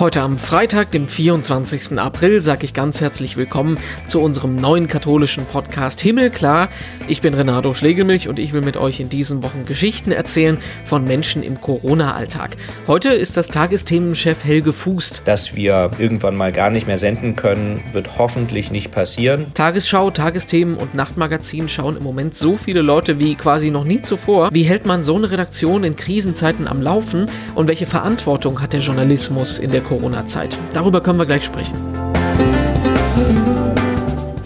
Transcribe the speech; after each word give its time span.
Heute 0.00 0.20
am 0.20 0.38
Freitag, 0.38 0.92
dem 0.92 1.08
24. 1.08 1.98
April, 1.98 2.40
sage 2.40 2.64
ich 2.64 2.72
ganz 2.72 3.00
herzlich 3.00 3.36
willkommen 3.36 3.80
zu 4.06 4.20
unserem 4.20 4.54
neuen 4.54 4.86
katholischen 4.86 5.44
Podcast 5.44 6.00
Himmelklar. 6.00 6.68
Ich 7.08 7.20
bin 7.20 7.34
Renato 7.34 7.74
Schlegelmilch 7.74 8.28
und 8.28 8.38
ich 8.38 8.52
will 8.52 8.60
mit 8.60 8.76
euch 8.76 9.00
in 9.00 9.08
diesen 9.08 9.42
Wochen 9.42 9.66
Geschichten 9.66 10.12
erzählen 10.12 10.58
von 10.84 11.02
Menschen 11.02 11.42
im 11.42 11.60
Corona-Alltag. 11.60 12.56
Heute 12.86 13.08
ist 13.08 13.36
das 13.36 13.48
Tagesthemenchef 13.48 14.44
Helge 14.44 14.72
Fußt. 14.72 15.22
Dass 15.24 15.56
wir 15.56 15.90
irgendwann 15.98 16.36
mal 16.36 16.52
gar 16.52 16.70
nicht 16.70 16.86
mehr 16.86 16.98
senden 16.98 17.34
können, 17.34 17.82
wird 17.90 18.18
hoffentlich 18.18 18.70
nicht 18.70 18.92
passieren. 18.92 19.46
Tagesschau, 19.54 20.12
Tagesthemen 20.12 20.76
und 20.76 20.94
Nachtmagazin 20.94 21.68
schauen 21.68 21.96
im 21.96 22.04
Moment 22.04 22.36
so 22.36 22.56
viele 22.56 22.82
Leute 22.82 23.18
wie 23.18 23.34
quasi 23.34 23.72
noch 23.72 23.82
nie 23.82 24.00
zuvor. 24.00 24.50
Wie 24.52 24.62
hält 24.62 24.86
man 24.86 25.02
so 25.02 25.16
eine 25.16 25.28
Redaktion 25.28 25.82
in 25.82 25.96
Krisenzeiten 25.96 26.68
am 26.68 26.82
Laufen 26.82 27.28
und 27.56 27.66
welche 27.66 27.86
Verantwortung 27.86 28.62
hat 28.62 28.72
der 28.72 28.80
Journalismus 28.80 29.58
in 29.58 29.72
der 29.72 29.87
Corona-Zeit. 29.88 30.56
Darüber 30.72 31.00
können 31.00 31.18
wir 31.18 31.26
gleich 31.26 31.44
sprechen. 31.44 32.07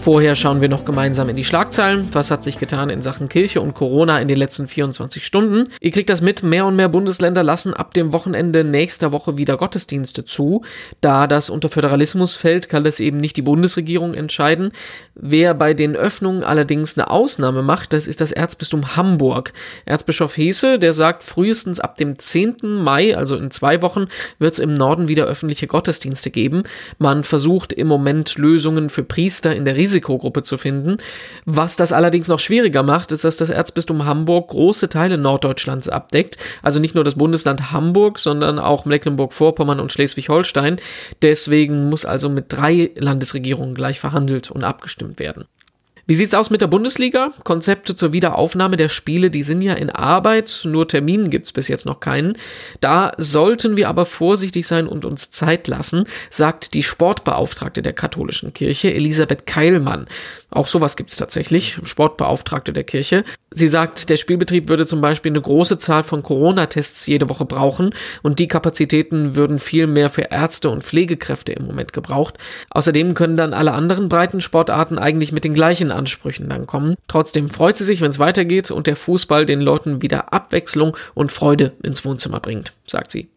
Vorher 0.03 0.35
schauen 0.35 0.59
wir 0.59 0.67
noch 0.67 0.83
gemeinsam 0.83 1.29
in 1.29 1.37
die 1.37 1.45
Schlagzeilen. 1.45 2.09
Was 2.11 2.29
hat 2.29 2.43
sich 2.43 2.59
getan 2.59 2.89
in 2.89 3.01
Sachen 3.01 3.29
Kirche 3.29 3.61
und 3.61 3.73
Corona 3.73 4.19
in 4.19 4.27
den 4.27 4.35
letzten 4.35 4.67
24 4.67 5.25
Stunden? 5.25 5.69
Ihr 5.79 5.91
kriegt 5.91 6.09
das 6.09 6.19
mit, 6.21 6.43
mehr 6.43 6.65
und 6.65 6.75
mehr 6.75 6.89
Bundesländer 6.89 7.41
lassen 7.41 7.73
ab 7.73 7.93
dem 7.93 8.11
Wochenende 8.11 8.65
nächster 8.65 9.13
Woche 9.13 9.37
wieder 9.37 9.55
Gottesdienste 9.55 10.25
zu. 10.25 10.63
Da 10.99 11.25
das 11.25 11.49
unter 11.49 11.69
Föderalismus 11.69 12.35
fällt, 12.35 12.67
kann 12.67 12.83
das 12.83 12.99
eben 12.99 13.15
nicht 13.15 13.37
die 13.37 13.43
Bundesregierung 13.43 14.13
entscheiden. 14.13 14.73
Wer 15.15 15.53
bei 15.53 15.73
den 15.73 15.95
Öffnungen 15.95 16.43
allerdings 16.43 16.97
eine 16.97 17.09
Ausnahme 17.09 17.61
macht, 17.61 17.93
das 17.93 18.05
ist 18.05 18.19
das 18.19 18.33
Erzbistum 18.33 18.97
Hamburg. 18.97 19.53
Erzbischof 19.85 20.35
Hese, 20.35 20.79
der 20.79 20.91
sagt, 20.91 21.23
frühestens 21.23 21.79
ab 21.79 21.95
dem 21.95 22.19
10. 22.19 22.57
Mai, 22.83 23.15
also 23.15 23.37
in 23.37 23.51
zwei 23.51 23.81
Wochen, 23.81 24.07
wird 24.37 24.51
es 24.51 24.59
im 24.59 24.73
Norden 24.73 25.07
wieder 25.07 25.27
öffentliche 25.27 25.67
Gottesdienste 25.67 26.29
geben. 26.29 26.63
Man 26.97 27.23
versucht 27.23 27.71
im 27.71 27.87
Moment 27.87 28.37
Lösungen 28.37 28.89
für 28.89 29.03
Priester 29.03 29.55
in 29.55 29.63
der 29.63 29.77
Risiko 29.77 29.92
Risikogruppe 29.93 30.43
zu 30.43 30.57
finden. 30.57 30.97
Was 31.45 31.75
das 31.75 31.93
allerdings 31.93 32.27
noch 32.27 32.39
schwieriger 32.39 32.83
macht, 32.83 33.11
ist, 33.11 33.23
dass 33.23 33.37
das 33.37 33.49
Erzbistum 33.49 34.05
Hamburg 34.05 34.49
große 34.49 34.89
Teile 34.89 35.17
Norddeutschlands 35.17 35.87
abdeckt. 35.89 36.37
Also 36.61 36.79
nicht 36.79 36.95
nur 36.95 37.03
das 37.03 37.15
Bundesland 37.15 37.71
Hamburg, 37.71 38.19
sondern 38.19 38.59
auch 38.59 38.85
Mecklenburg-Vorpommern 38.85 39.79
und 39.79 39.91
Schleswig-Holstein. 39.91 40.77
Deswegen 41.21 41.89
muss 41.89 42.05
also 42.05 42.29
mit 42.29 42.45
drei 42.49 42.91
Landesregierungen 42.95 43.75
gleich 43.75 43.99
verhandelt 43.99 44.51
und 44.51 44.63
abgestimmt 44.63 45.19
werden. 45.19 45.45
Wie 46.05 46.15
sieht's 46.15 46.33
aus 46.33 46.49
mit 46.49 46.59
der 46.59 46.67
Bundesliga? 46.67 47.31
Konzepte 47.45 47.95
zur 47.95 48.11
Wiederaufnahme 48.11 48.75
der 48.75 48.89
Spiele, 48.89 49.31
die 49.31 49.41
sind 49.41 49.61
ja 49.61 49.73
in 49.73 49.89
Arbeit, 49.89 50.63
nur 50.65 50.85
Terminen 50.85 51.29
gibt's 51.29 51.53
bis 51.53 51.69
jetzt 51.69 51.85
noch 51.85 52.01
keinen. 52.01 52.37
Da 52.81 53.13
sollten 53.17 53.77
wir 53.77 53.87
aber 53.87 54.05
vorsichtig 54.05 54.67
sein 54.67 54.85
und 54.85 55.05
uns 55.05 55.29
Zeit 55.29 55.69
lassen, 55.69 56.03
sagt 56.29 56.73
die 56.73 56.83
Sportbeauftragte 56.83 57.81
der 57.81 57.93
katholischen 57.93 58.53
Kirche, 58.53 58.93
Elisabeth 58.93 59.45
Keilmann. 59.45 60.07
Auch 60.49 60.67
sowas 60.67 60.97
gibt's 60.97 61.15
tatsächlich, 61.15 61.79
Sportbeauftragte 61.83 62.73
der 62.73 62.83
Kirche. 62.83 63.23
Sie 63.55 63.67
sagt, 63.67 64.09
der 64.09 64.17
Spielbetrieb 64.17 64.67
würde 64.67 64.87
zum 64.87 64.99
Beispiel 64.99 65.31
eine 65.31 65.41
große 65.41 65.77
Zahl 65.77 66.03
von 66.03 66.23
Corona-Tests 66.23 67.05
jede 67.05 67.29
Woche 67.29 67.45
brauchen 67.45 67.91
und 68.23 68.39
die 68.39 68.47
Kapazitäten 68.47 69.35
würden 69.35 69.59
viel 69.59 69.85
mehr 69.85 70.09
für 70.09 70.23
Ärzte 70.23 70.71
und 70.71 70.83
Pflegekräfte 70.83 71.51
im 71.51 71.67
Moment 71.67 71.93
gebraucht. 71.93 72.37
Außerdem 72.71 73.13
können 73.13 73.37
dann 73.37 73.53
alle 73.53 73.73
anderen 73.73 74.09
breiten 74.09 74.41
Sportarten 74.41 74.97
eigentlich 74.97 75.31
mit 75.31 75.43
den 75.43 75.53
gleichen 75.53 75.91
Ansprüchen 75.91 76.49
dann 76.49 76.65
kommen. 76.65 76.95
Trotzdem 77.07 77.51
freut 77.51 77.77
sie 77.77 77.85
sich, 77.85 78.01
wenn 78.01 78.09
es 78.09 78.19
weitergeht 78.19 78.71
und 78.71 78.87
der 78.87 78.95
Fußball 78.95 79.45
den 79.45 79.61
Leuten 79.61 80.01
wieder 80.01 80.33
Abwechslung 80.33 80.97
und 81.13 81.31
Freude 81.31 81.73
ins 81.83 82.03
Wohnzimmer 82.03 82.39
bringt, 82.39 82.73
sagt 82.87 83.11
sie. 83.11 83.29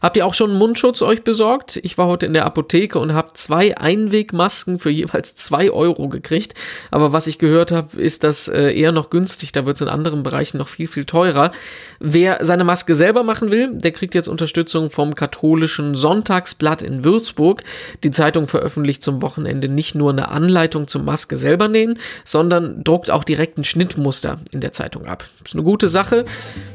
Habt 0.00 0.16
ihr 0.16 0.26
auch 0.26 0.34
schon 0.34 0.54
Mundschutz 0.54 1.02
euch 1.02 1.24
besorgt? 1.24 1.78
Ich 1.82 1.98
war 1.98 2.06
heute 2.06 2.26
in 2.26 2.34
der 2.34 2.46
Apotheke 2.46 2.98
und 2.98 3.14
habe 3.14 3.32
zwei 3.34 3.76
Einwegmasken 3.76 4.78
für 4.78 4.90
jeweils 4.90 5.34
zwei 5.34 5.70
Euro 5.70 6.08
gekriegt. 6.08 6.54
Aber 6.90 7.12
was 7.12 7.26
ich 7.26 7.38
gehört 7.38 7.72
habe, 7.72 8.00
ist 8.00 8.24
das 8.24 8.48
äh, 8.48 8.72
eher 8.72 8.92
noch 8.92 9.10
günstig. 9.10 9.52
Da 9.52 9.66
wird 9.66 9.76
es 9.76 9.80
in 9.80 9.88
anderen 9.88 10.22
Bereichen 10.22 10.58
noch 10.58 10.68
viel, 10.68 10.86
viel 10.86 11.04
teurer. 11.04 11.52
Wer 11.98 12.38
seine 12.44 12.64
Maske 12.64 12.94
selber 12.94 13.22
machen 13.22 13.50
will, 13.50 13.70
der 13.72 13.92
kriegt 13.92 14.14
jetzt 14.14 14.28
Unterstützung 14.28 14.90
vom 14.90 15.14
katholischen 15.14 15.94
Sonntagsblatt 15.94 16.82
in 16.82 17.04
Würzburg. 17.04 17.62
Die 18.04 18.10
Zeitung 18.10 18.48
veröffentlicht 18.48 19.02
zum 19.02 19.22
Wochenende 19.22 19.68
nicht 19.68 19.94
nur 19.94 20.10
eine 20.10 20.28
Anleitung 20.28 20.86
zum 20.86 21.04
Maske 21.04 21.36
selber 21.36 21.68
nähen, 21.68 21.98
sondern 22.24 22.84
druckt 22.84 23.10
auch 23.10 23.24
direkt 23.24 23.58
ein 23.58 23.64
Schnittmuster 23.64 24.38
in 24.52 24.60
der 24.60 24.72
Zeitung 24.72 25.06
ab. 25.06 25.24
Ist 25.44 25.54
eine 25.54 25.64
gute 25.64 25.88
Sache. 25.88 26.24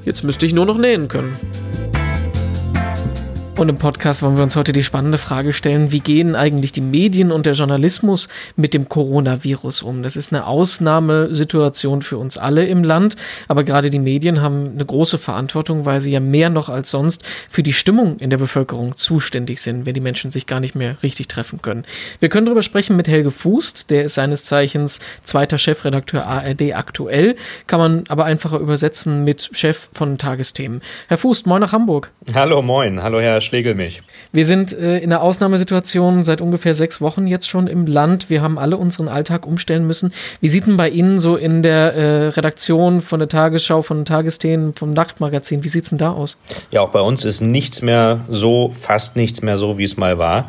Jetzt 0.06 0.24
müsste 0.24 0.46
ich 0.46 0.54
nur 0.54 0.66
noch 0.66 0.78
nähen 0.78 1.08
können. 1.08 1.38
Und 3.62 3.70
im 3.70 3.78
Podcast 3.78 4.24
wollen 4.24 4.38
wir 4.38 4.44
uns 4.44 4.56
heute 4.56 4.72
die 4.72 4.84
spannende 4.84 5.20
Frage 5.20 5.54
stellen, 5.54 5.92
wie 5.92 6.00
gehen 6.00 6.34
eigentlich 6.34 6.72
die 6.72 6.82
Medien 6.82 7.32
und 7.32 7.46
der 7.46 7.54
Journalismus 7.54 8.28
mit 8.56 8.74
dem 8.74 8.90
Coronavirus 8.90 9.84
um? 9.84 10.02
Das 10.02 10.16
ist 10.16 10.34
eine 10.34 10.48
Ausnahmesituation 10.48 12.02
für 12.02 12.18
uns 12.18 12.40
alle 12.40 12.66
im 12.66 12.84
Land, 12.84 13.18
aber 13.48 13.64
gerade 13.64 13.92
die 13.92 14.00
Medien 14.00 14.42
haben 14.42 14.72
eine 14.74 14.84
große 14.84 15.20
Verantwortung, 15.20 15.86
weil 15.86 16.02
sie 16.02 16.12
ja 16.12 16.20
mehr 16.20 16.50
noch 16.50 16.70
als 16.70 16.90
sonst 16.90 17.24
für 17.50 17.62
die 17.62 17.72
Stimmung 17.72 18.18
in 18.18 18.32
der 18.32 18.40
Bevölkerung 18.40 18.96
zuständig 18.96 19.62
sind, 19.62 19.86
wenn 19.86 19.94
die 19.94 20.02
Menschen 20.02 20.32
sich 20.32 20.48
gar 20.48 20.60
nicht 20.60 20.74
mehr 20.74 20.96
richtig 21.04 21.28
treffen 21.28 21.62
können. 21.62 21.86
Wir 22.20 22.30
können 22.30 22.48
darüber 22.48 22.64
sprechen 22.64 22.96
mit 22.96 23.08
Helge 23.08 23.30
Fußt, 23.30 23.92
der 23.92 24.06
ist 24.06 24.16
seines 24.16 24.46
Zeichens 24.46 25.02
zweiter 25.22 25.60
Chefredakteur 25.60 26.26
ARD 26.26 26.74
aktuell, 26.74 27.36
kann 27.68 27.80
man 27.80 28.04
aber 28.08 28.26
einfacher 28.26 28.58
übersetzen 28.58 29.24
mit 29.24 29.52
Chef 29.54 29.90
von 29.94 30.18
Tagesthemen. 30.18 30.82
Herr 31.10 31.20
Fußt, 31.20 31.46
moin 31.46 31.62
nach 31.62 31.74
Hamburg. 31.74 32.12
Hallo, 32.34 32.64
moin. 32.64 33.04
Hallo, 33.04 33.20
Herr 33.20 33.40
Schlegelmilch. 33.52 34.02
Wir 34.32 34.46
sind 34.46 34.72
äh, 34.72 35.00
in 35.00 35.12
einer 35.12 35.22
Ausnahmesituation 35.22 36.24
seit 36.24 36.40
ungefähr 36.40 36.74
sechs 36.74 37.02
Wochen 37.02 37.28
jetzt 37.28 37.50
schon 37.50 37.68
im 37.68 37.86
Land. 37.86 38.30
Wir 38.30 38.42
haben 38.42 38.58
alle 38.58 38.78
unseren 38.78 39.10
Alltag 39.10 39.46
umstellen 39.46 39.86
müssen. 39.86 40.14
Wie 40.40 40.48
sieht 40.48 40.68
denn 40.68 40.78
bei 40.78 40.88
Ihnen 40.88 41.20
so 41.20 41.36
in 41.36 41.62
der 41.62 41.94
äh, 41.94 42.28
Redaktion 42.30 43.02
von 43.02 43.20
der 43.20 43.28
Tagesschau, 43.28 43.82
von 43.82 43.98
den 43.98 44.06
Tagesthemen, 44.06 44.74
vom 44.74 44.94
Nachtmagazin, 44.94 45.66
wie 45.66 45.68
sieht 45.68 45.84
es 45.84 45.90
denn 45.90 46.00
da 46.00 46.14
aus? 46.14 46.38
Ja, 46.72 46.80
auch 46.80 46.92
bei 46.92 47.02
uns 47.02 47.26
ist 47.26 47.42
nichts 47.42 47.82
mehr 47.82 48.22
so, 48.30 48.72
fast 48.72 49.18
nichts 49.18 49.42
mehr 49.42 49.58
so, 49.58 49.78
wie 49.78 49.84
es 49.84 49.98
mal 49.98 50.18
war. 50.18 50.48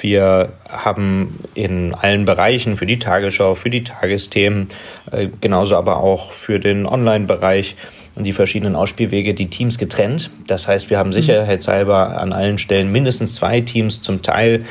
Wir 0.00 0.54
haben 0.68 1.38
in 1.54 1.94
allen 1.94 2.24
Bereichen 2.24 2.76
für 2.76 2.86
die 2.86 2.98
Tagesschau, 2.98 3.54
für 3.54 3.70
die 3.70 3.84
Tagesthemen, 3.84 4.66
äh, 5.12 5.28
genauso 5.40 5.76
aber 5.76 5.98
auch 5.98 6.32
für 6.32 6.58
den 6.58 6.86
Online-Bereich 6.86 7.76
und 8.14 8.24
die 8.24 8.32
verschiedenen 8.32 8.74
Ausspielwege 8.74 9.34
die 9.34 9.48
Teams 9.48 9.78
getrennt. 9.78 10.30
Das 10.46 10.68
heißt, 10.68 10.90
wir 10.90 10.98
haben 10.98 11.08
mhm. 11.08 11.14
sicherheitshalber 11.14 12.20
an 12.20 12.32
allen 12.32 12.58
Stellen 12.58 12.92
mindestens 12.92 13.34
zwei 13.34 13.60
Teams, 13.60 14.02
zum 14.02 14.22
Teil 14.22 14.64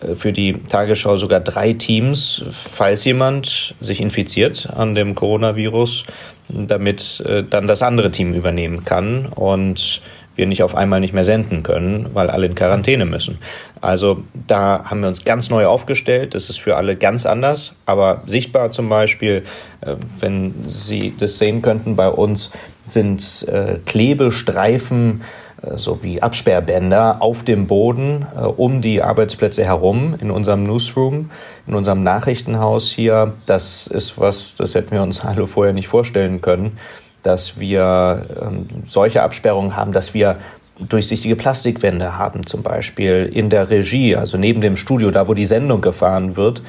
äh, 0.00 0.14
für 0.14 0.32
die 0.32 0.54
Tagesschau 0.54 1.16
sogar 1.16 1.40
drei 1.40 1.72
Teams, 1.72 2.44
falls 2.50 3.04
jemand 3.04 3.74
sich 3.80 4.00
infiziert 4.00 4.68
an 4.74 4.94
dem 4.94 5.14
Coronavirus, 5.14 6.04
damit 6.48 7.20
äh, 7.26 7.44
dann 7.48 7.66
das 7.66 7.82
andere 7.82 8.10
Team 8.10 8.34
übernehmen 8.34 8.84
kann 8.84 9.26
und 9.26 10.00
wir 10.38 10.46
nicht 10.46 10.62
auf 10.62 10.74
einmal 10.74 11.00
nicht 11.00 11.12
mehr 11.12 11.24
senden 11.24 11.62
können, 11.64 12.10
weil 12.14 12.30
alle 12.30 12.46
in 12.46 12.54
Quarantäne 12.54 13.04
müssen. 13.04 13.38
Also 13.80 14.22
da 14.46 14.84
haben 14.84 15.00
wir 15.00 15.08
uns 15.08 15.24
ganz 15.24 15.50
neu 15.50 15.66
aufgestellt. 15.66 16.34
Das 16.34 16.48
ist 16.48 16.60
für 16.60 16.76
alle 16.76 16.96
ganz 16.96 17.26
anders, 17.26 17.74
aber 17.86 18.22
sichtbar 18.26 18.70
zum 18.70 18.88
Beispiel, 18.88 19.42
äh, 19.80 19.96
wenn 20.20 20.54
Sie 20.68 21.12
das 21.18 21.38
sehen 21.38 21.60
könnten 21.60 21.96
bei 21.96 22.08
uns, 22.08 22.50
sind 22.86 23.46
äh, 23.48 23.78
Klebestreifen 23.84 25.22
äh, 25.60 25.76
sowie 25.76 26.20
Absperrbänder 26.20 27.20
auf 27.20 27.42
dem 27.42 27.66
Boden 27.66 28.24
um 28.56 28.80
die 28.80 29.02
Arbeitsplätze 29.02 29.64
herum 29.64 30.14
in 30.20 30.30
unserem 30.30 30.62
Newsroom, 30.62 31.30
in 31.66 31.74
unserem 31.74 32.04
Nachrichtenhaus 32.04 32.92
hier. 32.92 33.34
Das 33.46 33.88
ist 33.88 34.20
was, 34.20 34.54
das 34.54 34.76
hätten 34.76 34.92
wir 34.92 35.02
uns 35.02 35.20
alle 35.24 35.48
vorher 35.48 35.74
nicht 35.74 35.88
vorstellen 35.88 36.40
können, 36.40 36.78
dass 37.22 37.58
wir 37.58 38.26
ähm, 38.40 38.66
solche 38.86 39.22
Absperrungen 39.22 39.76
haben, 39.76 39.92
dass 39.92 40.14
wir 40.14 40.36
durchsichtige 40.78 41.34
Plastikwände 41.34 42.16
haben, 42.16 42.46
zum 42.46 42.62
Beispiel 42.62 43.30
in 43.32 43.50
der 43.50 43.68
Regie, 43.70 44.14
also 44.14 44.38
neben 44.38 44.60
dem 44.60 44.76
Studio, 44.76 45.10
da 45.10 45.26
wo 45.26 45.34
die 45.34 45.46
Sendung 45.46 45.80
gefahren 45.80 46.36
wird. 46.36 46.62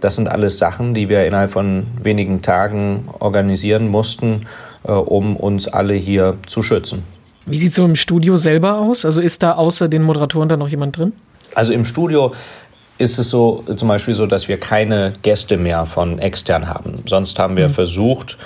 Das 0.00 0.16
sind 0.16 0.28
alles 0.28 0.56
Sachen, 0.56 0.94
die 0.94 1.10
wir 1.10 1.26
innerhalb 1.26 1.50
von 1.50 1.86
wenigen 2.02 2.40
Tagen 2.40 3.10
organisieren 3.18 3.88
mussten 3.88 4.46
äh, 4.84 4.92
um 4.92 5.36
uns 5.36 5.68
alle 5.68 5.94
hier 5.94 6.38
zu 6.46 6.62
schützen. 6.62 7.02
Wie 7.46 7.58
sieht 7.58 7.70
es 7.70 7.76
so 7.76 7.84
im 7.84 7.96
Studio 7.96 8.36
selber 8.36 8.78
aus? 8.78 9.04
Also 9.04 9.20
ist 9.20 9.42
da 9.42 9.52
außer 9.52 9.88
den 9.88 10.02
Moderatoren 10.02 10.48
da 10.48 10.56
noch 10.56 10.68
jemand 10.68 10.96
drin? 10.96 11.12
Also 11.54 11.72
im 11.72 11.84
Studio 11.84 12.32
ist 12.98 13.18
es 13.18 13.30
so 13.30 13.64
zum 13.76 13.88
Beispiel 13.88 14.14
so, 14.14 14.26
dass 14.26 14.48
wir 14.48 14.58
keine 14.58 15.12
Gäste 15.22 15.56
mehr 15.56 15.86
von 15.86 16.18
extern 16.18 16.68
haben. 16.68 17.02
Sonst 17.06 17.38
haben 17.38 17.56
wir 17.56 17.68
mhm. 17.68 17.72
versucht, 17.72 18.38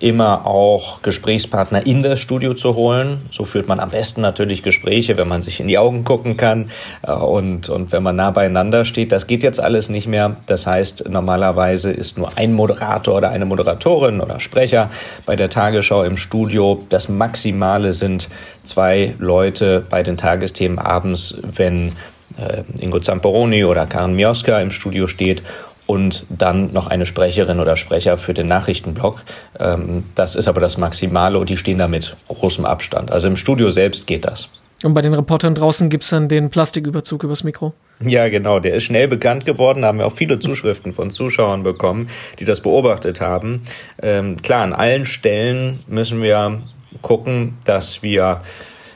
immer 0.00 0.46
auch 0.46 1.02
Gesprächspartner 1.02 1.86
in 1.86 2.02
das 2.02 2.18
Studio 2.18 2.54
zu 2.54 2.74
holen. 2.74 3.18
So 3.30 3.44
führt 3.44 3.68
man 3.68 3.80
am 3.80 3.90
besten 3.90 4.22
natürlich 4.22 4.62
Gespräche, 4.62 5.16
wenn 5.16 5.28
man 5.28 5.42
sich 5.42 5.60
in 5.60 5.68
die 5.68 5.78
Augen 5.78 6.04
gucken 6.04 6.36
kann 6.36 6.70
äh, 7.02 7.12
und, 7.12 7.68
und 7.68 7.92
wenn 7.92 8.02
man 8.02 8.16
nah 8.16 8.30
beieinander 8.30 8.84
steht. 8.84 9.12
Das 9.12 9.26
geht 9.26 9.42
jetzt 9.42 9.60
alles 9.60 9.90
nicht 9.90 10.06
mehr. 10.06 10.36
Das 10.46 10.66
heißt, 10.66 11.08
normalerweise 11.08 11.92
ist 11.92 12.18
nur 12.18 12.36
ein 12.36 12.54
Moderator 12.54 13.18
oder 13.18 13.30
eine 13.30 13.44
Moderatorin 13.44 14.20
oder 14.20 14.40
Sprecher 14.40 14.90
bei 15.26 15.36
der 15.36 15.50
Tagesschau 15.50 16.02
im 16.02 16.16
Studio. 16.16 16.82
Das 16.88 17.08
Maximale 17.08 17.92
sind 17.92 18.28
zwei 18.64 19.14
Leute 19.18 19.84
bei 19.88 20.02
den 20.02 20.16
Tagesthemen 20.16 20.78
abends, 20.78 21.36
wenn 21.42 21.92
äh, 22.38 22.62
Ingo 22.82 23.00
Zamperoni 23.00 23.64
oder 23.64 23.86
Karen 23.86 24.14
Mioska 24.14 24.60
im 24.60 24.70
Studio 24.70 25.06
steht 25.06 25.42
und 25.90 26.24
dann 26.28 26.72
noch 26.72 26.86
eine 26.86 27.04
Sprecherin 27.04 27.58
oder 27.58 27.76
Sprecher 27.76 28.16
für 28.16 28.32
den 28.32 28.46
Nachrichtenblock. 28.46 29.24
Ähm, 29.58 30.04
das 30.14 30.36
ist 30.36 30.46
aber 30.46 30.60
das 30.60 30.78
Maximale 30.78 31.36
und 31.36 31.48
die 31.48 31.56
stehen 31.56 31.78
da 31.78 31.88
mit 31.88 32.16
großem 32.28 32.64
Abstand. 32.64 33.10
Also 33.10 33.26
im 33.26 33.34
Studio 33.34 33.70
selbst 33.70 34.06
geht 34.06 34.24
das. 34.24 34.48
Und 34.84 34.94
bei 34.94 35.02
den 35.02 35.14
Reportern 35.14 35.56
draußen 35.56 35.90
gibt 35.90 36.04
es 36.04 36.10
dann 36.10 36.28
den 36.28 36.48
Plastiküberzug 36.48 37.24
übers 37.24 37.42
Mikro. 37.42 37.74
Ja, 37.98 38.28
genau. 38.28 38.60
Der 38.60 38.74
ist 38.74 38.84
schnell 38.84 39.08
bekannt 39.08 39.44
geworden. 39.44 39.82
Da 39.82 39.88
haben 39.88 39.98
wir 39.98 40.06
auch 40.06 40.14
viele 40.14 40.38
Zuschriften 40.38 40.92
von 40.92 41.10
Zuschauern 41.10 41.64
bekommen, 41.64 42.08
die 42.38 42.44
das 42.44 42.60
beobachtet 42.60 43.20
haben. 43.20 43.62
Ähm, 44.00 44.40
klar, 44.40 44.62
an 44.62 44.72
allen 44.72 45.06
Stellen 45.06 45.80
müssen 45.88 46.22
wir 46.22 46.62
gucken, 47.02 47.58
dass 47.64 48.04
wir 48.04 48.42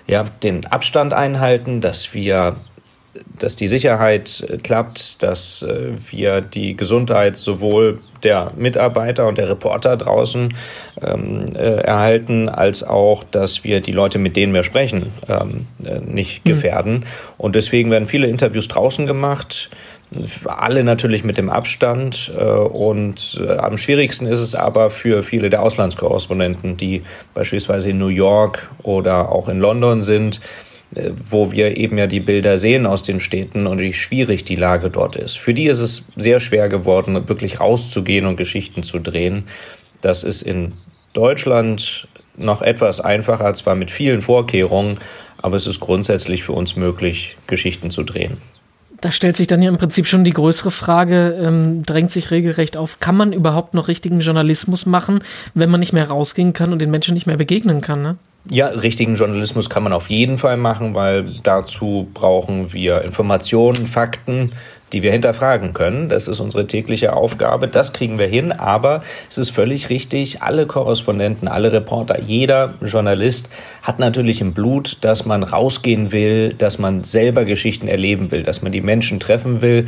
ja, 0.07 0.25
den 0.45 0.65
Abstand 0.67 1.13
einhalten, 1.13 1.81
dass 1.81 2.15
wir 2.15 2.55
dass 3.39 3.57
die 3.57 3.69
Sicherheit 3.69 4.45
äh, 4.49 4.57
klappt, 4.59 5.23
dass 5.23 5.63
äh, 5.63 5.93
wir 6.11 6.41
die 6.41 6.77
Gesundheit 6.77 7.37
sowohl 7.37 8.01
der 8.23 8.53
Mitarbeiter 8.57 9.29
und 9.29 9.39
der 9.39 9.49
Reporter 9.49 9.97
draußen 9.97 10.55
ähm, 11.03 11.45
äh, 11.55 11.59
erhalten, 11.59 12.49
als 12.49 12.83
auch, 12.83 13.23
dass 13.25 13.65
wir 13.65 13.81
die 13.81 13.93
Leute, 13.93 14.19
mit 14.19 14.37
denen 14.37 14.55
wir 14.55 14.65
sprechen, 14.65 15.13
ähm, 15.29 15.67
äh, 15.85 16.01
nicht 16.01 16.45
hm. 16.45 16.55
gefährden. 16.55 16.93
Mhm. 16.93 17.05
Und 17.39 17.55
deswegen 17.55 17.91
werden 17.91 18.07
viele 18.07 18.27
Interviews 18.27 18.69
draußen 18.69 19.07
gemacht. 19.07 19.71
Alle 20.47 20.85
natürlich 20.85 21.25
mit 21.25 21.39
dem 21.39 21.51
Abstand. 21.51 22.33
Äh, 22.37 22.43
und 22.43 23.41
äh, 23.47 23.57
am 23.59 23.77
schwierigsten 23.77 24.27
ist 24.27 24.41
es 24.41 24.55
aber 24.55 24.91
für 24.91 25.23
viele 25.23 25.51
der 25.51 25.63
Auslandskorrespondenten, 25.63 26.77
die 26.77 27.03
beispielsweise 27.35 27.91
in 27.91 27.99
New 27.99 28.09
York 28.09 28.71
oder 28.83 29.31
auch 29.31 29.49
in 29.49 29.59
London 29.59 30.03
sind 30.03 30.41
wo 31.31 31.53
wir 31.53 31.77
eben 31.77 31.99
ja 31.99 32.07
die 32.07 32.21
Bilder 32.21 32.59
sehen 32.59 32.87
aus 32.87 33.03
den 33.03 33.21
Städten 33.21 33.67
und 33.67 33.81
wie 33.81 33.93
schwierig 33.93 34.45
die 34.45 34.57
Lage 34.57 34.91
dort 34.91 35.17
ist. 35.17 35.39
Für 35.39 35.55
die 35.55 35.67
ist 35.67 35.81
es 35.81 36.05
sehr 36.17 36.41
schwer 36.41 36.69
geworden, 36.69 37.29
wirklich 37.29 37.61
rauszugehen 37.61 38.27
und 38.27 38.37
Geschichten 38.37 38.83
zu 38.83 38.99
drehen. 38.99 39.45
Das 40.01 40.25
ist 40.25 40.43
in 40.43 40.73
Deutschland 41.13 42.09
noch 42.37 42.63
etwas 42.63 43.01
einfacher, 43.01 43.53
zwar 43.55 43.75
mit 43.75 43.91
vielen 43.91 44.21
Vorkehrungen, 44.21 44.99
aber 45.39 45.57
es 45.57 45.67
ist 45.67 45.81
grundsätzlich 45.81 46.45
für 46.45 46.53
uns 46.53 46.77
möglich, 46.77 47.37
Geschichten 47.47 47.91
zu 47.91 48.03
drehen. 48.03 48.39
Da 49.01 49.13
stellt 49.13 49.37
sich 49.37 49.47
dann 49.47 49.61
ja 49.61 49.69
im 49.69 49.77
Prinzip 49.77 50.07
schon 50.07 50.25
die 50.25 50.33
größere 50.33 50.71
Frage, 50.71 51.39
ähm, 51.39 51.83
drängt 51.83 52.11
sich 52.11 52.31
regelrecht 52.31 52.77
auf, 52.77 53.01
kann 53.01 53.17
man 53.17 53.35
überhaupt 53.35 53.75
noch 53.75 53.89
richtigen 53.89 54.21
Journalismus 54.21 54.87
machen, 54.87 55.21
wenn 55.53 55.71
man 55.71 55.81
nicht 55.81 55.93
mehr 55.93 56.09
rausgehen 56.09 56.55
kann 56.55 56.73
und 56.73 56.79
den 56.79 56.91
Menschen 56.91 57.13
nicht 57.13 57.27
mehr 57.27 57.37
begegnen 57.37 57.83
kann? 57.83 58.03
Ne? 58.03 58.17
Ja, 58.51 58.67
richtigen 58.67 59.15
Journalismus 59.15 59.71
kann 59.71 59.85
man 59.85 59.95
auf 59.95 60.11
jeden 60.11 60.37
Fall 60.37 60.59
machen, 60.59 60.95
weil 60.95 61.41
dazu 61.43 62.09
brauchen 62.13 62.75
wir 62.75 63.01
Informationen, 63.01 63.87
Fakten, 63.87 64.53
die 64.93 65.03
wir 65.03 65.13
hinterfragen 65.13 65.73
können. 65.73 66.11
Das 66.11 66.29
ist 66.29 66.41
unsere 66.41 66.67
tägliche 66.67 67.15
Aufgabe. 67.15 67.69
Das 67.69 67.95
kriegen 67.95 68.19
wir 68.19 68.27
hin. 68.27 68.53
Aber 68.53 69.03
es 69.31 69.39
ist 69.39 69.49
völlig 69.49 69.89
richtig, 69.89 70.43
alle 70.43 70.67
Korrespondenten, 70.67 71.49
alle 71.49 71.73
Reporter, 71.73 72.21
jeder 72.21 72.75
Journalist 72.83 73.49
hat 73.83 73.99
natürlich 73.99 74.43
im 74.43 74.53
Blut, 74.53 74.99
dass 75.01 75.25
man 75.25 75.43
rausgehen 75.43 76.13
will, 76.13 76.53
dass 76.53 76.79
man 76.79 77.03
selber 77.03 77.47
Geschichten 77.47 77.89
erleben 77.89 78.31
will, 78.31 78.43
dass 78.43 78.61
man 78.61 78.73
die 78.73 78.83
Menschen 78.83 79.21
treffen 79.21 79.63
will 79.63 79.87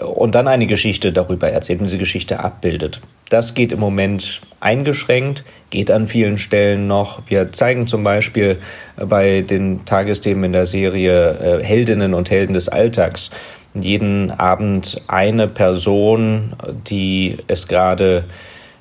und 0.00 0.34
dann 0.34 0.46
eine 0.46 0.66
Geschichte 0.66 1.12
darüber 1.12 1.50
erzählt 1.50 1.80
und 1.80 1.86
diese 1.86 1.98
Geschichte 1.98 2.40
abbildet. 2.40 3.00
Das 3.28 3.54
geht 3.54 3.72
im 3.72 3.80
Moment 3.80 4.40
eingeschränkt, 4.60 5.44
geht 5.70 5.90
an 5.90 6.06
vielen 6.06 6.38
Stellen 6.38 6.86
noch. 6.86 7.20
Wir 7.26 7.52
zeigen 7.52 7.86
zum 7.86 8.02
Beispiel 8.02 8.58
bei 8.96 9.42
den 9.42 9.84
Tagesthemen 9.84 10.44
in 10.44 10.52
der 10.52 10.66
Serie 10.66 11.58
äh, 11.60 11.62
Heldinnen 11.62 12.14
und 12.14 12.30
Helden 12.30 12.54
des 12.54 12.68
Alltags 12.68 13.30
jeden 13.74 14.30
Abend 14.30 15.02
eine 15.08 15.46
Person, 15.46 16.56
die 16.88 17.36
es 17.48 17.68
gerade 17.68 18.24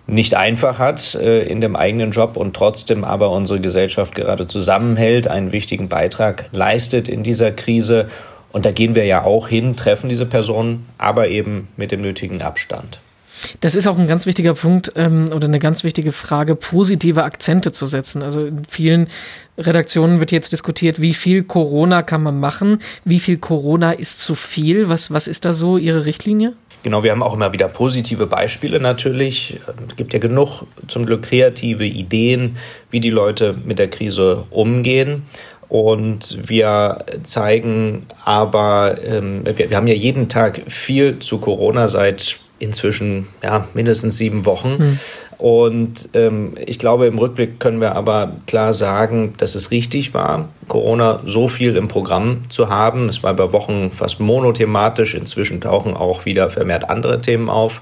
nicht 0.07 0.35
einfach 0.35 0.79
hat 0.79 1.15
äh, 1.15 1.43
in 1.43 1.59
dem 1.59 1.75
eigenen 1.75 2.11
Job 2.11 2.37
und 2.37 2.55
trotzdem 2.55 3.03
aber 3.03 3.31
unsere 3.31 3.59
Gesellschaft 3.59 4.15
gerade 4.15 4.47
zusammenhält, 4.47 5.27
einen 5.27 5.51
wichtigen 5.51 5.89
Beitrag 5.89 6.45
leistet 6.53 7.09
in 7.09 7.23
dieser 7.23 7.51
Krise 7.51 8.07
und 8.53 8.65
da 8.65 8.71
gehen 8.71 8.95
wir 8.95 9.05
ja 9.05 9.25
auch 9.25 9.49
hin, 9.49 9.75
treffen 9.75 10.07
diese 10.07 10.25
Personen, 10.25 10.87
aber 10.97 11.27
eben 11.27 11.67
mit 11.75 11.91
dem 11.91 11.99
nötigen 11.99 12.41
Abstand. 12.41 13.01
Das 13.61 13.75
ist 13.75 13.87
auch 13.87 13.97
ein 13.97 14.07
ganz 14.07 14.25
wichtiger 14.25 14.53
Punkt 14.53 14.91
ähm, 14.95 15.25
oder 15.33 15.47
eine 15.47 15.59
ganz 15.59 15.83
wichtige 15.83 16.11
Frage, 16.11 16.55
positive 16.55 17.23
Akzente 17.23 17.71
zu 17.71 17.85
setzen. 17.85 18.23
Also 18.23 18.45
in 18.45 18.65
vielen 18.65 19.07
Redaktionen 19.57 20.19
wird 20.19 20.31
jetzt 20.31 20.51
diskutiert, 20.51 21.01
wie 21.01 21.13
viel 21.13 21.43
Corona 21.43 22.03
kann 22.03 22.23
man 22.23 22.39
machen, 22.39 22.79
wie 23.05 23.19
viel 23.19 23.37
Corona 23.37 23.91
ist 23.91 24.19
zu 24.19 24.35
viel. 24.35 24.89
Was, 24.89 25.11
was 25.11 25.27
ist 25.27 25.45
da 25.45 25.53
so 25.53 25.77
Ihre 25.77 26.05
Richtlinie? 26.05 26.53
Genau, 26.83 27.03
wir 27.03 27.11
haben 27.11 27.23
auch 27.23 27.33
immer 27.33 27.51
wieder 27.53 27.67
positive 27.67 28.27
Beispiele 28.27 28.79
natürlich. 28.79 29.59
Es 29.89 29.95
gibt 29.95 30.13
ja 30.13 30.19
genug 30.19 30.63
zum 30.87 31.05
Glück 31.05 31.23
kreative 31.23 31.85
Ideen, 31.85 32.57
wie 32.91 32.99
die 32.99 33.09
Leute 33.09 33.55
mit 33.65 33.79
der 33.79 33.89
Krise 33.89 34.45
umgehen. 34.51 35.23
Und 35.69 36.37
wir 36.47 36.99
zeigen 37.23 38.05
aber, 38.23 38.95
ähm, 39.03 39.41
wir, 39.43 39.69
wir, 39.69 39.75
haben 39.75 39.87
ja 39.87 39.95
jeden 39.95 40.29
Tag 40.29 40.61
viel 40.67 41.19
zu 41.19 41.39
Corona 41.39 41.89
seit 41.89 42.39
inzwischen 42.59 43.27
ja, 43.43 43.67
mindestens 43.73 44.17
sieben 44.17 44.45
Wochen. 44.45 44.77
Hm. 44.77 44.99
Und 45.37 46.09
ähm, 46.13 46.55
ich 46.65 46.79
glaube, 46.79 47.05
im 47.05 47.19
Rückblick 47.19 47.59
können 47.59 47.79
wir 47.79 47.95
aber 47.95 48.37
klar 48.47 48.73
sagen, 48.73 49.33
dass 49.37 49.53
es 49.55 49.69
richtig 49.69 50.13
war, 50.13 50.49
Corona 50.67 51.21
so 51.25 51.47
viel 51.47 51.75
im 51.75 51.87
Programm 51.87 52.49
zu 52.49 52.69
haben. 52.69 53.07
Es 53.07 53.21
war 53.21 53.35
bei 53.35 53.51
Wochen 53.51 53.91
fast 53.91 54.19
monothematisch. 54.19 55.13
Inzwischen 55.13 55.61
tauchen 55.61 55.95
auch 55.95 56.25
wieder 56.25 56.49
vermehrt 56.49 56.89
andere 56.89 57.21
Themen 57.21 57.49
auf. 57.49 57.81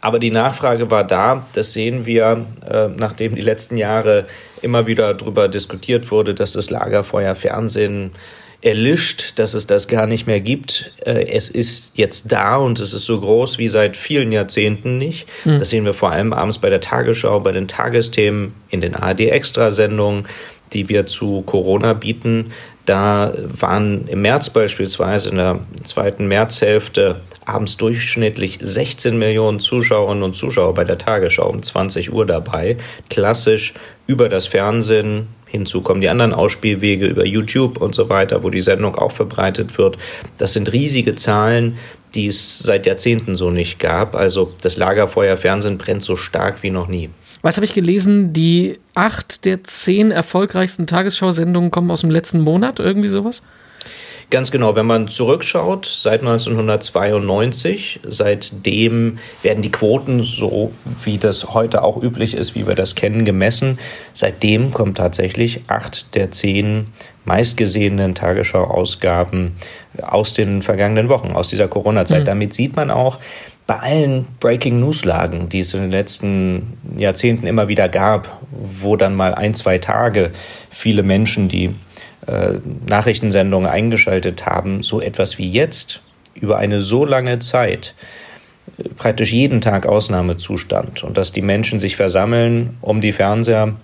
Aber 0.00 0.18
die 0.18 0.30
Nachfrage 0.30 0.90
war 0.90 1.04
da. 1.04 1.46
Das 1.54 1.72
sehen 1.72 2.06
wir, 2.06 2.46
äh, 2.68 2.88
nachdem 2.96 3.34
die 3.34 3.42
letzten 3.42 3.76
Jahre 3.76 4.26
immer 4.62 4.86
wieder 4.86 5.12
darüber 5.14 5.48
diskutiert 5.48 6.10
wurde, 6.10 6.34
dass 6.34 6.52
das 6.52 6.70
Lagerfeuer 6.70 7.34
Fernsehen 7.34 8.12
erlischt, 8.62 9.38
dass 9.38 9.54
es 9.54 9.66
das 9.66 9.88
gar 9.88 10.06
nicht 10.06 10.26
mehr 10.26 10.40
gibt. 10.40 10.92
Äh, 11.04 11.26
es 11.28 11.48
ist 11.48 11.92
jetzt 11.94 12.30
da 12.30 12.56
und 12.56 12.78
es 12.80 12.92
ist 12.92 13.06
so 13.06 13.20
groß 13.20 13.58
wie 13.58 13.68
seit 13.68 13.96
vielen 13.96 14.32
Jahrzehnten 14.32 14.98
nicht. 14.98 15.26
Mhm. 15.44 15.58
Das 15.58 15.70
sehen 15.70 15.84
wir 15.84 15.94
vor 15.94 16.10
allem 16.10 16.32
abends 16.32 16.58
bei 16.58 16.68
der 16.68 16.80
Tagesschau, 16.80 17.40
bei 17.40 17.52
den 17.52 17.68
Tagesthemen, 17.68 18.54
in 18.68 18.80
den 18.80 18.94
ARD-Extrasendungen, 18.94 20.26
die 20.72 20.88
wir 20.88 21.06
zu 21.06 21.42
Corona 21.42 21.94
bieten. 21.94 22.52
Da 22.86 23.32
waren 23.36 24.08
im 24.08 24.22
März 24.22 24.50
beispielsweise, 24.50 25.30
in 25.30 25.36
der 25.36 25.60
zweiten 25.84 26.26
Märzhälfte, 26.26 27.20
abends 27.44 27.76
durchschnittlich 27.76 28.58
16 28.60 29.18
Millionen 29.18 29.60
Zuschauerinnen 29.60 30.22
und 30.22 30.34
Zuschauer 30.34 30.74
bei 30.74 30.84
der 30.84 30.98
Tagesschau 30.98 31.48
um 31.48 31.62
20 31.62 32.12
Uhr 32.12 32.26
dabei. 32.26 32.76
Klassisch 33.08 33.74
über 34.06 34.28
das 34.28 34.46
Fernsehen. 34.46 35.28
Hinzu 35.50 35.82
kommen 35.82 36.00
die 36.00 36.08
anderen 36.08 36.32
Ausspielwege 36.32 37.06
über 37.06 37.26
YouTube 37.26 37.80
und 37.80 37.94
so 37.94 38.08
weiter, 38.08 38.42
wo 38.44 38.50
die 38.50 38.60
Sendung 38.60 38.94
auch 38.96 39.12
verbreitet 39.12 39.78
wird. 39.78 39.98
Das 40.38 40.52
sind 40.52 40.72
riesige 40.72 41.16
Zahlen, 41.16 41.76
die 42.14 42.28
es 42.28 42.60
seit 42.60 42.86
Jahrzehnten 42.86 43.36
so 43.36 43.50
nicht 43.50 43.78
gab. 43.78 44.14
Also 44.14 44.52
das 44.62 44.76
Lagerfeuer 44.76 45.36
Fernsehen 45.36 45.76
brennt 45.76 46.04
so 46.04 46.16
stark 46.16 46.62
wie 46.62 46.70
noch 46.70 46.88
nie. 46.88 47.10
Was 47.42 47.56
habe 47.56 47.64
ich 47.64 47.72
gelesen? 47.72 48.32
Die 48.32 48.78
acht 48.94 49.44
der 49.44 49.64
zehn 49.64 50.10
erfolgreichsten 50.10 50.86
Tagesschau-Sendungen 50.86 51.70
kommen 51.70 51.90
aus 51.90 52.02
dem 52.02 52.10
letzten 52.10 52.40
Monat, 52.40 52.78
irgendwie 52.78 53.08
sowas? 53.08 53.42
Ganz 54.30 54.52
genau, 54.52 54.76
wenn 54.76 54.86
man 54.86 55.08
zurückschaut, 55.08 55.86
seit 55.86 56.20
1992, 56.20 57.98
seitdem 58.06 59.18
werden 59.42 59.60
die 59.60 59.72
Quoten 59.72 60.22
so, 60.22 60.70
wie 61.04 61.18
das 61.18 61.52
heute 61.52 61.82
auch 61.82 62.00
üblich 62.00 62.34
ist, 62.34 62.54
wie 62.54 62.68
wir 62.68 62.76
das 62.76 62.94
kennen, 62.94 63.24
gemessen. 63.24 63.80
Seitdem 64.14 64.70
kommen 64.70 64.94
tatsächlich 64.94 65.62
acht 65.66 66.14
der 66.14 66.30
zehn 66.30 66.86
meistgesehenen 67.24 68.14
Tagesschau-Ausgaben 68.14 69.56
aus 70.00 70.32
den 70.32 70.62
vergangenen 70.62 71.08
Wochen, 71.08 71.32
aus 71.32 71.48
dieser 71.48 71.66
Corona-Zeit. 71.66 72.20
Mhm. 72.20 72.26
Damit 72.26 72.54
sieht 72.54 72.76
man 72.76 72.92
auch, 72.92 73.18
bei 73.66 73.78
allen 73.78 74.26
Breaking 74.40 74.80
News-Lagen, 74.80 75.48
die 75.48 75.60
es 75.60 75.74
in 75.74 75.82
den 75.82 75.90
letzten 75.90 76.76
Jahrzehnten 76.96 77.46
immer 77.46 77.68
wieder 77.68 77.88
gab, 77.88 78.40
wo 78.50 78.96
dann 78.96 79.14
mal 79.14 79.34
ein, 79.34 79.54
zwei 79.54 79.78
Tage 79.78 80.30
viele 80.70 81.02
Menschen, 81.02 81.48
die 81.48 81.74
äh, 82.26 82.58
Nachrichtensendungen 82.88 83.68
eingeschaltet 83.68 84.46
haben, 84.46 84.82
so 84.82 85.00
etwas 85.00 85.38
wie 85.38 85.50
jetzt 85.50 86.02
über 86.34 86.58
eine 86.58 86.80
so 86.80 87.04
lange 87.04 87.38
Zeit 87.38 87.94
äh, 88.78 88.88
praktisch 88.90 89.32
jeden 89.32 89.60
Tag 89.60 89.86
Ausnahmezustand 89.86 91.04
und 91.04 91.16
dass 91.16 91.32
die 91.32 91.42
Menschen 91.42 91.80
sich 91.80 91.96
versammeln 91.96 92.78
um 92.80 93.00
die 93.00 93.12
Fernseher 93.12 93.74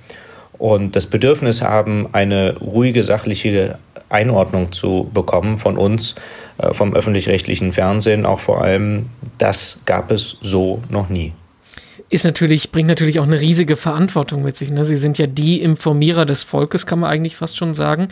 und 0.59 0.97
das 0.97 1.07
Bedürfnis 1.07 1.63
haben, 1.63 2.09
eine 2.13 2.57
ruhige, 2.59 3.05
sachliche 3.05 3.79
Einordnung 4.09 4.73
zu 4.73 5.11
bekommen 5.13 5.59
von 5.59 5.77
uns, 5.77 6.15
äh, 6.59 6.73
vom 6.73 6.95
öffentlich-rechtlichen 6.95 7.73
Fernsehen 7.73 8.25
auch 8.25 8.41
vor 8.41 8.63
allem, 8.63 9.11
das 9.39 9.81
gab 9.85 10.11
es 10.11 10.39
so 10.43 10.83
noch 10.89 11.09
nie. 11.09 11.33
Ist 12.09 12.25
natürlich, 12.25 12.71
bringt 12.71 12.89
natürlich 12.89 13.19
auch 13.19 13.27
eine 13.27 13.41
riesige 13.41 13.75
Verantwortung 13.75 14.43
mit 14.43 14.57
sich. 14.57 14.71
Ne? 14.71 14.85
Sie 14.85 14.97
sind 14.97 15.19
ja 15.19 15.27
die 15.27 15.61
Informierer 15.61 16.25
des 16.25 16.43
Volkes, 16.45 16.87
kann 16.87 17.01
man 17.01 17.11
eigentlich 17.11 17.37
fast 17.37 17.57
schon 17.57 17.75
sagen. 17.75 18.09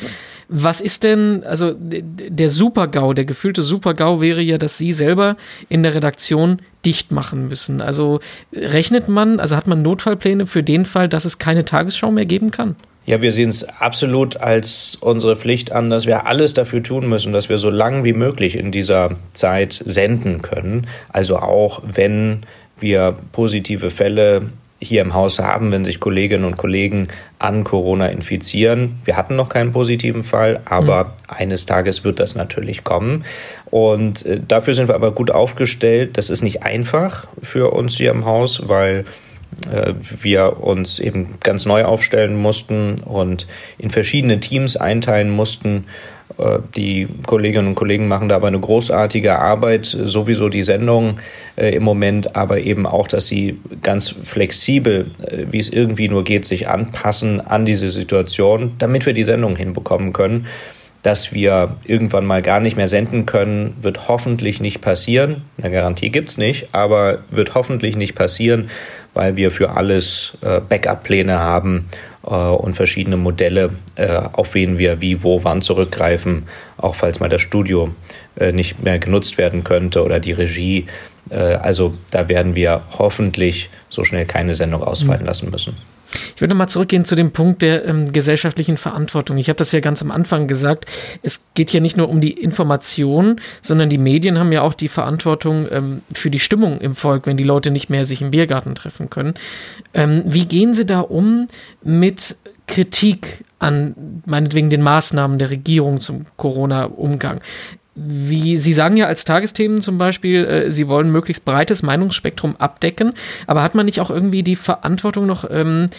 Was 0.48 0.80
ist 0.80 1.04
denn, 1.04 1.44
also 1.44 1.74
der 1.78 2.50
Super-GAU, 2.50 3.12
der 3.12 3.24
gefühlte 3.24 3.62
Super-GAU 3.62 4.20
wäre 4.20 4.42
ja, 4.42 4.58
dass 4.58 4.78
Sie 4.78 4.92
selber 4.92 5.36
in 5.68 5.82
der 5.82 5.94
Redaktion 5.94 6.60
dicht 6.84 7.12
machen 7.12 7.48
müssen. 7.48 7.80
Also 7.80 8.20
rechnet 8.52 9.08
man, 9.08 9.40
also 9.40 9.56
hat 9.56 9.66
man 9.66 9.82
Notfallpläne 9.82 10.46
für 10.46 10.62
den 10.62 10.84
Fall, 10.84 11.08
dass 11.08 11.24
es 11.24 11.38
keine 11.38 11.64
Tagesschau 11.64 12.10
mehr 12.10 12.26
geben 12.26 12.50
kann? 12.50 12.76
Ja, 13.06 13.20
wir 13.20 13.32
sehen 13.32 13.50
es 13.50 13.64
absolut 13.64 14.38
als 14.38 14.96
unsere 14.98 15.36
Pflicht 15.36 15.72
an, 15.72 15.90
dass 15.90 16.06
wir 16.06 16.26
alles 16.26 16.54
dafür 16.54 16.82
tun 16.82 17.06
müssen, 17.06 17.32
dass 17.32 17.50
wir 17.50 17.58
so 17.58 17.68
lang 17.68 18.02
wie 18.02 18.14
möglich 18.14 18.56
in 18.56 18.72
dieser 18.72 19.16
Zeit 19.34 19.82
senden 19.84 20.40
können. 20.40 20.86
Also 21.10 21.36
auch 21.36 21.82
wenn 21.84 22.46
wir 22.84 23.16
positive 23.32 23.90
Fälle 23.90 24.50
hier 24.80 25.00
im 25.00 25.14
Haus 25.14 25.38
haben, 25.38 25.72
wenn 25.72 25.84
sich 25.84 25.98
Kolleginnen 25.98 26.44
und 26.44 26.56
Kollegen 26.56 27.08
an 27.38 27.64
Corona 27.64 28.08
infizieren. 28.08 29.00
Wir 29.04 29.16
hatten 29.16 29.34
noch 29.34 29.48
keinen 29.48 29.72
positiven 29.72 30.22
Fall, 30.22 30.60
aber 30.66 31.04
mhm. 31.04 31.10
eines 31.28 31.66
Tages 31.66 32.04
wird 32.04 32.20
das 32.20 32.34
natürlich 32.34 32.84
kommen. 32.84 33.24
Und 33.70 34.24
äh, 34.26 34.40
dafür 34.46 34.74
sind 34.74 34.88
wir 34.88 34.94
aber 34.94 35.12
gut 35.12 35.30
aufgestellt. 35.30 36.16
Das 36.18 36.30
ist 36.30 36.42
nicht 36.42 36.62
einfach 36.62 37.26
für 37.42 37.72
uns 37.72 37.96
hier 37.96 38.10
im 38.10 38.24
Haus, 38.24 38.68
weil 38.68 39.06
äh, 39.72 39.94
wir 39.98 40.60
uns 40.60 40.98
eben 40.98 41.38
ganz 41.42 41.66
neu 41.66 41.84
aufstellen 41.84 42.36
mussten 42.36 42.96
und 43.04 43.46
in 43.78 43.90
verschiedene 43.90 44.40
Teams 44.40 44.76
einteilen 44.76 45.30
mussten. 45.30 45.84
Äh, 46.38 46.58
die 46.76 47.08
Kolleginnen 47.26 47.68
und 47.68 47.74
Kollegen 47.74 48.08
machen 48.08 48.28
da 48.28 48.36
aber 48.36 48.48
eine 48.48 48.60
großartige 48.60 49.38
Arbeit, 49.38 49.86
sowieso 49.86 50.48
die 50.48 50.62
Sendung 50.62 51.20
äh, 51.56 51.74
im 51.74 51.82
Moment, 51.82 52.36
aber 52.36 52.60
eben 52.60 52.86
auch, 52.86 53.08
dass 53.08 53.26
sie 53.26 53.60
ganz 53.82 54.10
flexibel, 54.10 55.10
wie 55.50 55.58
es 55.58 55.70
irgendwie 55.70 56.08
nur 56.08 56.24
geht, 56.24 56.44
sich 56.44 56.68
anpassen 56.68 57.40
an 57.40 57.64
diese 57.64 57.90
Situation, 57.90 58.74
damit 58.78 59.06
wir 59.06 59.12
die 59.12 59.24
Sendung 59.24 59.56
hinbekommen 59.56 60.12
können. 60.12 60.46
Dass 61.02 61.34
wir 61.34 61.76
irgendwann 61.84 62.24
mal 62.24 62.40
gar 62.40 62.60
nicht 62.60 62.78
mehr 62.78 62.88
senden 62.88 63.26
können, 63.26 63.76
wird 63.78 64.08
hoffentlich 64.08 64.60
nicht 64.60 64.80
passieren. 64.80 65.42
Eine 65.60 65.70
Garantie 65.70 66.08
gibt 66.08 66.30
es 66.30 66.38
nicht, 66.38 66.68
aber 66.72 67.18
wird 67.30 67.54
hoffentlich 67.54 67.94
nicht 67.94 68.14
passieren, 68.14 68.70
weil 69.12 69.36
wir 69.36 69.50
für 69.50 69.76
alles 69.76 70.38
äh, 70.40 70.60
Backup-Pläne 70.66 71.38
haben 71.38 71.88
äh, 71.90 72.13
und 72.30 72.74
verschiedene 72.74 73.16
Modelle, 73.16 73.70
äh, 73.96 74.08
auf 74.32 74.54
wen 74.54 74.78
wir 74.78 75.00
wie, 75.00 75.22
wo, 75.22 75.44
wann 75.44 75.62
zurückgreifen, 75.62 76.44
auch 76.76 76.94
falls 76.94 77.20
mal 77.20 77.28
das 77.28 77.42
Studio 77.42 77.90
äh, 78.36 78.52
nicht 78.52 78.82
mehr 78.82 78.98
genutzt 78.98 79.36
werden 79.38 79.62
könnte 79.64 80.02
oder 80.02 80.20
die 80.20 80.32
Regie. 80.32 80.86
Äh, 81.30 81.36
also 81.36 81.94
da 82.10 82.28
werden 82.28 82.54
wir 82.54 82.82
hoffentlich 82.98 83.68
so 83.90 84.04
schnell 84.04 84.24
keine 84.24 84.54
Sendung 84.54 84.82
ausfallen 84.82 85.22
mhm. 85.22 85.26
lassen 85.26 85.50
müssen. 85.50 85.76
Ich 86.34 86.40
würde 86.40 86.54
mal 86.54 86.68
zurückgehen 86.68 87.04
zu 87.04 87.14
dem 87.14 87.32
Punkt 87.32 87.62
der 87.62 87.84
ähm, 87.84 88.12
gesellschaftlichen 88.12 88.76
Verantwortung. 88.76 89.36
Ich 89.38 89.48
habe 89.48 89.56
das 89.56 89.72
ja 89.72 89.80
ganz 89.80 90.02
am 90.02 90.10
Anfang 90.10 90.48
gesagt. 90.48 90.86
Es 91.22 91.46
geht 91.54 91.70
hier 91.70 91.80
nicht 91.80 91.96
nur 91.96 92.08
um 92.08 92.20
die 92.20 92.32
Information, 92.32 93.40
sondern 93.60 93.88
die 93.88 93.98
Medien 93.98 94.38
haben 94.38 94.52
ja 94.52 94.62
auch 94.62 94.74
die 94.74 94.88
Verantwortung 94.88 95.66
ähm, 95.70 96.02
für 96.12 96.30
die 96.30 96.40
Stimmung 96.40 96.80
im 96.80 96.94
Volk, 96.94 97.26
wenn 97.26 97.36
die 97.36 97.44
Leute 97.44 97.70
nicht 97.70 97.90
mehr 97.90 98.04
sich 98.04 98.22
im 98.22 98.30
Biergarten 98.30 98.74
treffen 98.74 99.10
können. 99.10 99.34
Ähm, 99.92 100.22
wie 100.26 100.46
gehen 100.46 100.74
Sie 100.74 100.86
da 100.86 101.00
um 101.00 101.46
mit 101.82 102.36
Kritik 102.66 103.44
an 103.58 104.22
meinetwegen 104.26 104.70
den 104.70 104.82
Maßnahmen 104.82 105.38
der 105.38 105.50
Regierung 105.50 106.00
zum 106.00 106.26
Corona-Umgang? 106.36 107.40
Wie 107.94 108.56
Sie 108.56 108.72
sagen 108.72 108.96
ja 108.96 109.06
als 109.06 109.24
Tagesthemen 109.24 109.80
zum 109.80 109.98
Beispiel, 109.98 110.44
äh, 110.44 110.70
Sie 110.70 110.88
wollen 110.88 111.10
möglichst 111.10 111.44
breites 111.44 111.82
Meinungsspektrum 111.82 112.56
abdecken, 112.56 113.14
aber 113.46 113.62
hat 113.62 113.74
man 113.74 113.86
nicht 113.86 114.00
auch 114.00 114.10
irgendwie 114.10 114.42
die 114.42 114.56
Verantwortung 114.56 115.26
noch, 115.26 115.48
ähm, 115.50 115.90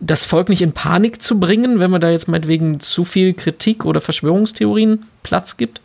das 0.00 0.24
Volk 0.24 0.48
nicht 0.48 0.62
in 0.62 0.72
Panik 0.72 1.22
zu 1.22 1.38
bringen, 1.38 1.78
wenn 1.78 1.90
man 1.90 2.00
da 2.00 2.10
jetzt 2.10 2.26
meinetwegen 2.28 2.80
zu 2.80 3.04
viel 3.04 3.34
Kritik 3.34 3.84
oder 3.84 4.00
Verschwörungstheorien 4.00 5.04
Platz 5.22 5.56
gibt? 5.56 5.80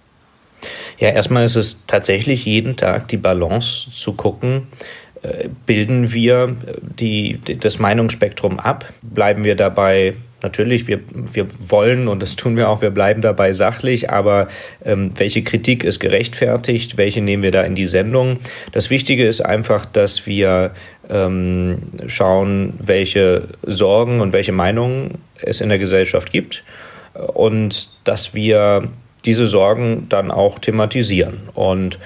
Ja, 0.97 1.09
erstmal 1.09 1.45
ist 1.45 1.55
es 1.55 1.77
tatsächlich 1.85 2.45
jeden 2.45 2.75
Tag 2.77 3.07
die 3.09 3.17
Balance 3.17 3.91
zu 3.91 4.13
gucken, 4.13 4.67
äh, 5.21 5.49
bilden 5.65 6.11
wir 6.11 6.55
die, 6.81 7.39
das 7.59 7.77
Meinungsspektrum 7.77 8.59
ab, 8.59 8.91
bleiben 9.01 9.43
wir 9.43 9.55
dabei 9.55 10.15
natürlich, 10.41 10.87
wir, 10.87 10.99
wir 11.33 11.47
wollen 11.67 12.07
und 12.07 12.21
das 12.21 12.35
tun 12.35 12.55
wir 12.55 12.69
auch, 12.69 12.81
wir 12.81 12.91
bleiben 12.91 13.21
dabei 13.21 13.53
sachlich, 13.53 14.09
aber 14.09 14.47
ähm, 14.85 15.09
welche 15.17 15.43
Kritik 15.43 15.83
ist 15.83 15.99
gerechtfertigt, 15.99 16.97
welche 16.97 17.21
nehmen 17.21 17.43
wir 17.43 17.51
da 17.51 17.63
in 17.63 17.75
die 17.75 17.87
Sendung? 17.87 18.37
Das 18.71 18.89
Wichtige 18.89 19.25
ist 19.25 19.41
einfach, 19.41 19.85
dass 19.85 20.25
wir 20.25 20.71
ähm, 21.09 21.79
schauen, 22.07 22.73
welche 22.79 23.47
Sorgen 23.63 24.21
und 24.21 24.33
welche 24.33 24.51
Meinungen 24.51 25.15
es 25.41 25.61
in 25.61 25.69
der 25.69 25.79
Gesellschaft 25.79 26.31
gibt 26.31 26.63
und 27.13 27.89
dass 28.03 28.33
wir 28.33 28.89
diese 29.25 29.47
Sorgen 29.47 30.07
dann 30.09 30.31
auch 30.31 30.59
thematisieren. 30.59 31.49
Und 31.53 31.99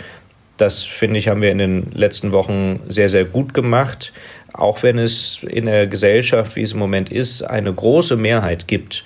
das, 0.57 0.83
finde 0.83 1.17
ich, 1.17 1.27
haben 1.27 1.41
wir 1.41 1.51
in 1.51 1.57
den 1.57 1.91
letzten 1.91 2.31
Wochen 2.31 2.81
sehr, 2.87 3.09
sehr 3.09 3.25
gut 3.25 3.53
gemacht 3.53 4.13
auch 4.53 4.83
wenn 4.83 4.97
es 4.97 5.41
in 5.43 5.65
der 5.65 5.87
Gesellschaft, 5.87 6.55
wie 6.55 6.61
es 6.61 6.73
im 6.73 6.79
Moment 6.79 7.09
ist, 7.11 7.41
eine 7.41 7.73
große 7.73 8.15
Mehrheit 8.15 8.67
gibt 8.67 9.03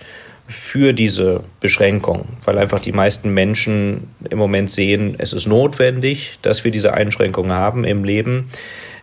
für 0.47 0.93
diese 0.93 1.41
Beschränkung, 1.59 2.25
weil 2.43 2.57
einfach 2.57 2.79
die 2.79 2.91
meisten 2.91 3.33
Menschen 3.33 4.09
im 4.29 4.37
Moment 4.37 4.69
sehen, 4.69 5.15
es 5.17 5.33
ist 5.33 5.47
notwendig, 5.47 6.37
dass 6.41 6.63
wir 6.63 6.71
diese 6.71 6.93
Einschränkungen 6.93 7.51
haben 7.51 7.83
im 7.83 8.03
Leben 8.03 8.49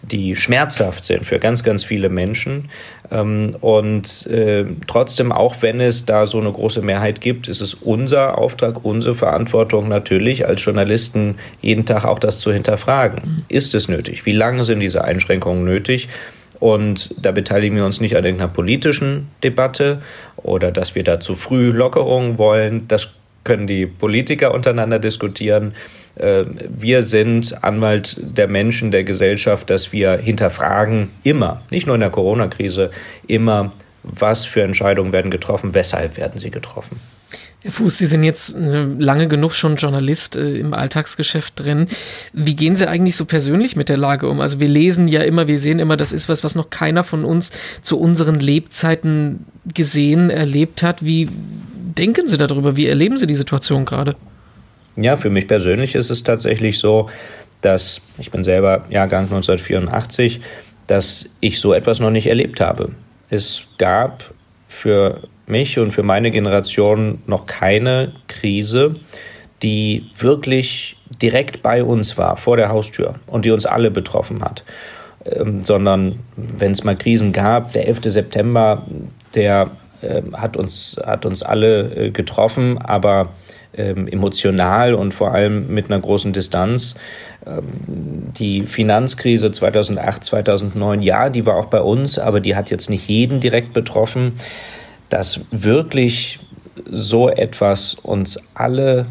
die 0.02 0.34
schmerzhaft 0.36 1.04
sind 1.04 1.24
für 1.24 1.38
ganz, 1.38 1.62
ganz 1.62 1.84
viele 1.84 2.08
Menschen. 2.08 2.68
Ähm, 3.10 3.56
und 3.60 4.26
äh, 4.26 4.64
trotzdem, 4.86 5.32
auch 5.32 5.62
wenn 5.62 5.80
es 5.80 6.04
da 6.04 6.26
so 6.26 6.40
eine 6.40 6.52
große 6.52 6.82
Mehrheit 6.82 7.20
gibt, 7.20 7.48
ist 7.48 7.60
es 7.60 7.74
unser 7.74 8.38
Auftrag, 8.38 8.84
unsere 8.84 9.14
Verantwortung 9.14 9.88
natürlich 9.88 10.46
als 10.46 10.64
Journalisten 10.64 11.36
jeden 11.60 11.86
Tag 11.86 12.04
auch 12.04 12.18
das 12.18 12.40
zu 12.40 12.52
hinterfragen. 12.52 13.44
Ist 13.48 13.74
es 13.74 13.88
nötig? 13.88 14.26
Wie 14.26 14.32
lange 14.32 14.64
sind 14.64 14.80
diese 14.80 15.04
Einschränkungen 15.04 15.64
nötig? 15.64 16.08
Und 16.58 17.14
da 17.20 17.32
beteiligen 17.32 17.76
wir 17.76 17.84
uns 17.84 18.00
nicht 18.00 18.16
an 18.16 18.24
irgendeiner 18.24 18.52
politischen 18.52 19.28
Debatte 19.42 20.00
oder 20.36 20.70
dass 20.70 20.94
wir 20.94 21.02
da 21.02 21.18
zu 21.18 21.34
früh 21.34 21.70
Lockerungen 21.72 22.38
wollen. 22.38 22.86
Das 22.86 23.10
können 23.44 23.66
die 23.66 23.86
Politiker 23.86 24.54
untereinander 24.54 24.98
diskutieren. 24.98 25.74
Äh, 26.16 26.44
wir 26.68 27.02
sind 27.02 27.62
Anwalt 27.64 28.16
der 28.20 28.48
Menschen, 28.48 28.90
der 28.90 29.04
Gesellschaft, 29.04 29.70
dass 29.70 29.92
wir 29.92 30.16
hinterfragen 30.18 31.10
immer, 31.24 31.62
nicht 31.70 31.86
nur 31.86 31.94
in 31.94 32.00
der 32.00 32.10
Corona-Krise, 32.10 32.90
immer, 33.26 33.72
was 34.02 34.44
für 34.44 34.62
Entscheidungen 34.62 35.12
werden 35.12 35.30
getroffen, 35.30 35.74
weshalb 35.74 36.16
werden 36.16 36.40
sie 36.40 36.50
getroffen. 36.50 37.00
Herr 37.62 37.70
Fuß, 37.70 37.98
Sie 37.98 38.06
sind 38.06 38.24
jetzt 38.24 38.56
äh, 38.56 38.86
lange 38.98 39.28
genug 39.28 39.54
schon 39.54 39.76
Journalist 39.76 40.34
äh, 40.34 40.56
im 40.56 40.74
Alltagsgeschäft 40.74 41.60
drin. 41.60 41.86
Wie 42.32 42.56
gehen 42.56 42.74
Sie 42.74 42.88
eigentlich 42.88 43.14
so 43.14 43.24
persönlich 43.24 43.76
mit 43.76 43.88
der 43.88 43.96
Lage 43.96 44.28
um? 44.28 44.40
Also 44.40 44.58
wir 44.58 44.66
lesen 44.66 45.06
ja 45.06 45.20
immer, 45.20 45.46
wir 45.46 45.58
sehen 45.58 45.78
immer, 45.78 45.96
das 45.96 46.12
ist 46.12 46.28
was, 46.28 46.42
was 46.42 46.56
noch 46.56 46.70
keiner 46.70 47.04
von 47.04 47.24
uns 47.24 47.52
zu 47.80 48.00
unseren 48.00 48.34
Lebzeiten 48.34 49.46
gesehen, 49.72 50.28
erlebt 50.28 50.82
hat. 50.82 51.04
Wie 51.04 51.28
denken 51.98 52.26
Sie 52.26 52.38
darüber? 52.38 52.76
Wie 52.76 52.86
erleben 52.86 53.16
Sie 53.16 53.26
die 53.26 53.34
Situation 53.34 53.84
gerade? 53.84 54.14
Ja, 54.96 55.16
für 55.16 55.30
mich 55.30 55.46
persönlich 55.46 55.94
ist 55.94 56.10
es 56.10 56.22
tatsächlich 56.22 56.78
so, 56.78 57.08
dass 57.62 58.02
ich 58.18 58.30
bin 58.30 58.44
selber 58.44 58.84
Jahrgang 58.90 59.24
1984, 59.24 60.40
dass 60.86 61.30
ich 61.40 61.60
so 61.60 61.72
etwas 61.72 62.00
noch 62.00 62.10
nicht 62.10 62.26
erlebt 62.26 62.60
habe. 62.60 62.90
Es 63.30 63.64
gab 63.78 64.34
für 64.68 65.20
mich 65.46 65.78
und 65.78 65.92
für 65.92 66.02
meine 66.02 66.30
Generation 66.30 67.22
noch 67.26 67.46
keine 67.46 68.12
Krise, 68.26 68.94
die 69.62 70.06
wirklich 70.18 70.96
direkt 71.22 71.62
bei 71.62 71.84
uns 71.84 72.18
war, 72.18 72.36
vor 72.36 72.56
der 72.56 72.68
Haustür 72.68 73.14
und 73.26 73.44
die 73.44 73.50
uns 73.50 73.64
alle 73.64 73.90
betroffen 73.90 74.42
hat. 74.42 74.64
Ähm, 75.24 75.64
sondern 75.64 76.20
wenn 76.36 76.72
es 76.72 76.84
mal 76.84 76.96
Krisen 76.96 77.32
gab, 77.32 77.72
der 77.72 77.86
11. 77.86 78.00
September, 78.04 78.86
der 79.34 79.70
hat, 80.32 80.56
uns, 80.56 80.96
hat 81.04 81.26
uns 81.26 81.42
alle 81.42 81.94
äh, 81.94 82.10
getroffen, 82.10 82.78
aber 82.78 83.30
ähm, 83.74 84.06
emotional 84.08 84.94
und 84.94 85.12
vor 85.14 85.32
allem 85.32 85.72
mit 85.72 85.90
einer 85.90 86.00
großen 86.00 86.32
Distanz. 86.32 86.94
Ähm, 87.46 87.64
die 88.38 88.64
Finanzkrise 88.64 89.50
2008, 89.50 90.24
2009, 90.24 91.02
ja, 91.02 91.30
die 91.30 91.46
war 91.46 91.56
auch 91.56 91.66
bei 91.66 91.80
uns, 91.80 92.18
aber 92.18 92.40
die 92.40 92.56
hat 92.56 92.70
jetzt 92.70 92.90
nicht 92.90 93.08
jeden 93.08 93.40
direkt 93.40 93.72
betroffen. 93.72 94.32
Dass 95.08 95.40
wirklich 95.50 96.38
so 96.86 97.28
etwas 97.28 97.94
uns 97.94 98.38
alle 98.54 99.06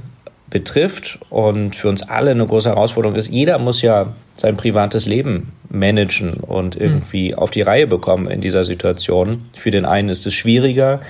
betrifft 0.49 1.19
und 1.29 1.75
für 1.75 1.89
uns 1.89 2.03
alle 2.03 2.31
eine 2.31 2.45
große 2.45 2.69
Herausforderung 2.69 3.15
ist. 3.15 3.29
Jeder 3.29 3.57
muss 3.59 3.81
ja 3.81 4.13
sein 4.35 4.57
privates 4.57 5.05
Leben 5.05 5.51
managen 5.71 6.33
und 6.35 6.75
irgendwie 6.75 7.31
mhm. 7.31 7.39
auf 7.39 7.51
die 7.51 7.61
Reihe 7.61 7.87
bekommen 7.87 8.29
in 8.29 8.41
dieser 8.41 8.63
Situation. 8.63 9.45
Für 9.55 9.71
den 9.71 9.85
einen 9.85 10.09
ist 10.09 10.25
es 10.25 10.33
schwieriger, 10.33 11.01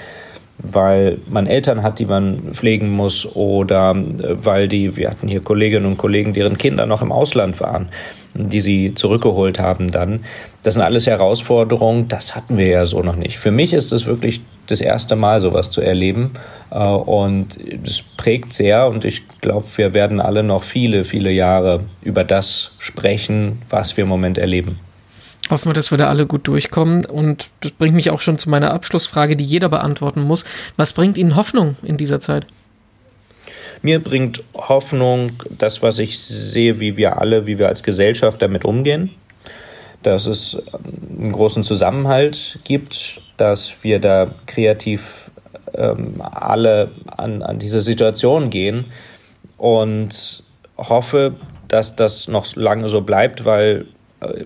weil 0.57 1.17
man 1.27 1.47
Eltern 1.47 1.83
hat, 1.83 1.99
die 1.99 2.05
man 2.05 2.53
pflegen 2.53 2.89
muss 2.89 3.25
oder 3.35 3.95
äh, 3.95 4.45
weil 4.45 4.67
die, 4.67 4.95
wir 4.95 5.09
hatten 5.09 5.27
hier 5.27 5.41
Kolleginnen 5.41 5.85
und 5.85 5.97
Kollegen, 5.97 6.33
deren 6.33 6.57
Kinder 6.57 6.85
noch 6.85 7.01
im 7.01 7.11
Ausland 7.11 7.59
waren. 7.59 7.89
die 8.33 8.61
sie 8.61 8.93
zurückgeholt 8.93 9.59
haben 9.59 9.91
dann. 9.91 10.23
Das 10.63 10.75
sind 10.75 10.83
alles 10.83 11.05
Herausforderungen, 11.05 12.07
das 12.07 12.33
hatten 12.33 12.57
wir 12.57 12.67
ja 12.67 12.85
so 12.85 13.01
noch 13.01 13.17
nicht. 13.17 13.37
Für 13.37 13.51
mich 13.51 13.73
ist 13.73 13.91
es 13.91 14.05
wirklich 14.05 14.41
das 14.71 14.81
erste 14.81 15.15
Mal, 15.15 15.41
sowas 15.41 15.69
zu 15.69 15.81
erleben. 15.81 16.31
Äh, 16.71 16.79
und 16.79 17.57
es 17.85 18.01
prägt 18.01 18.53
sehr 18.53 18.87
und 18.87 19.05
ich 19.05 19.23
glaube, 19.41 19.67
wir 19.75 19.93
werden 19.93 20.19
alle 20.19 20.43
noch 20.43 20.63
viele, 20.63 21.05
viele 21.05 21.31
Jahre 21.31 21.81
über 22.01 22.23
das 22.23 22.71
sprechen, 22.79 23.61
was 23.69 23.97
wir 23.97 24.03
im 24.03 24.09
Moment 24.09 24.37
erleben. 24.37 24.79
Hoffen 25.49 25.69
wir, 25.69 25.73
dass 25.73 25.91
wir 25.91 25.97
da 25.97 26.07
alle 26.07 26.25
gut 26.25 26.47
durchkommen. 26.47 27.05
Und 27.05 27.49
das 27.59 27.71
bringt 27.71 27.95
mich 27.95 28.09
auch 28.09 28.21
schon 28.21 28.37
zu 28.37 28.49
meiner 28.49 28.73
Abschlussfrage, 28.73 29.35
die 29.35 29.43
jeder 29.43 29.69
beantworten 29.69 30.21
muss. 30.21 30.45
Was 30.77 30.93
bringt 30.93 31.17
Ihnen 31.17 31.35
Hoffnung 31.35 31.75
in 31.83 31.97
dieser 31.97 32.19
Zeit? 32.19 32.47
Mir 33.81 33.99
bringt 33.99 34.43
Hoffnung 34.53 35.31
das, 35.49 35.81
was 35.81 35.97
ich 35.97 36.19
sehe, 36.19 36.79
wie 36.79 36.97
wir 36.97 37.19
alle, 37.19 37.47
wie 37.47 37.57
wir 37.57 37.67
als 37.67 37.81
Gesellschaft 37.81 38.41
damit 38.41 38.63
umgehen. 38.63 39.09
Dass 40.03 40.25
es 40.25 40.57
einen 41.19 41.31
großen 41.31 41.63
Zusammenhalt 41.63 42.59
gibt, 42.63 43.21
dass 43.37 43.83
wir 43.83 43.99
da 43.99 44.33
kreativ 44.45 45.31
ähm, 45.75 46.21
alle 46.21 46.91
an, 47.05 47.41
an 47.41 47.59
diese 47.59 47.81
Situation 47.81 48.49
gehen 48.49 48.85
und 49.57 50.43
hoffe, 50.77 51.35
dass 51.67 51.95
das 51.95 52.27
noch 52.27 52.55
lange 52.55 52.89
so 52.89 53.01
bleibt, 53.01 53.45
weil 53.45 53.85
äh, 54.21 54.45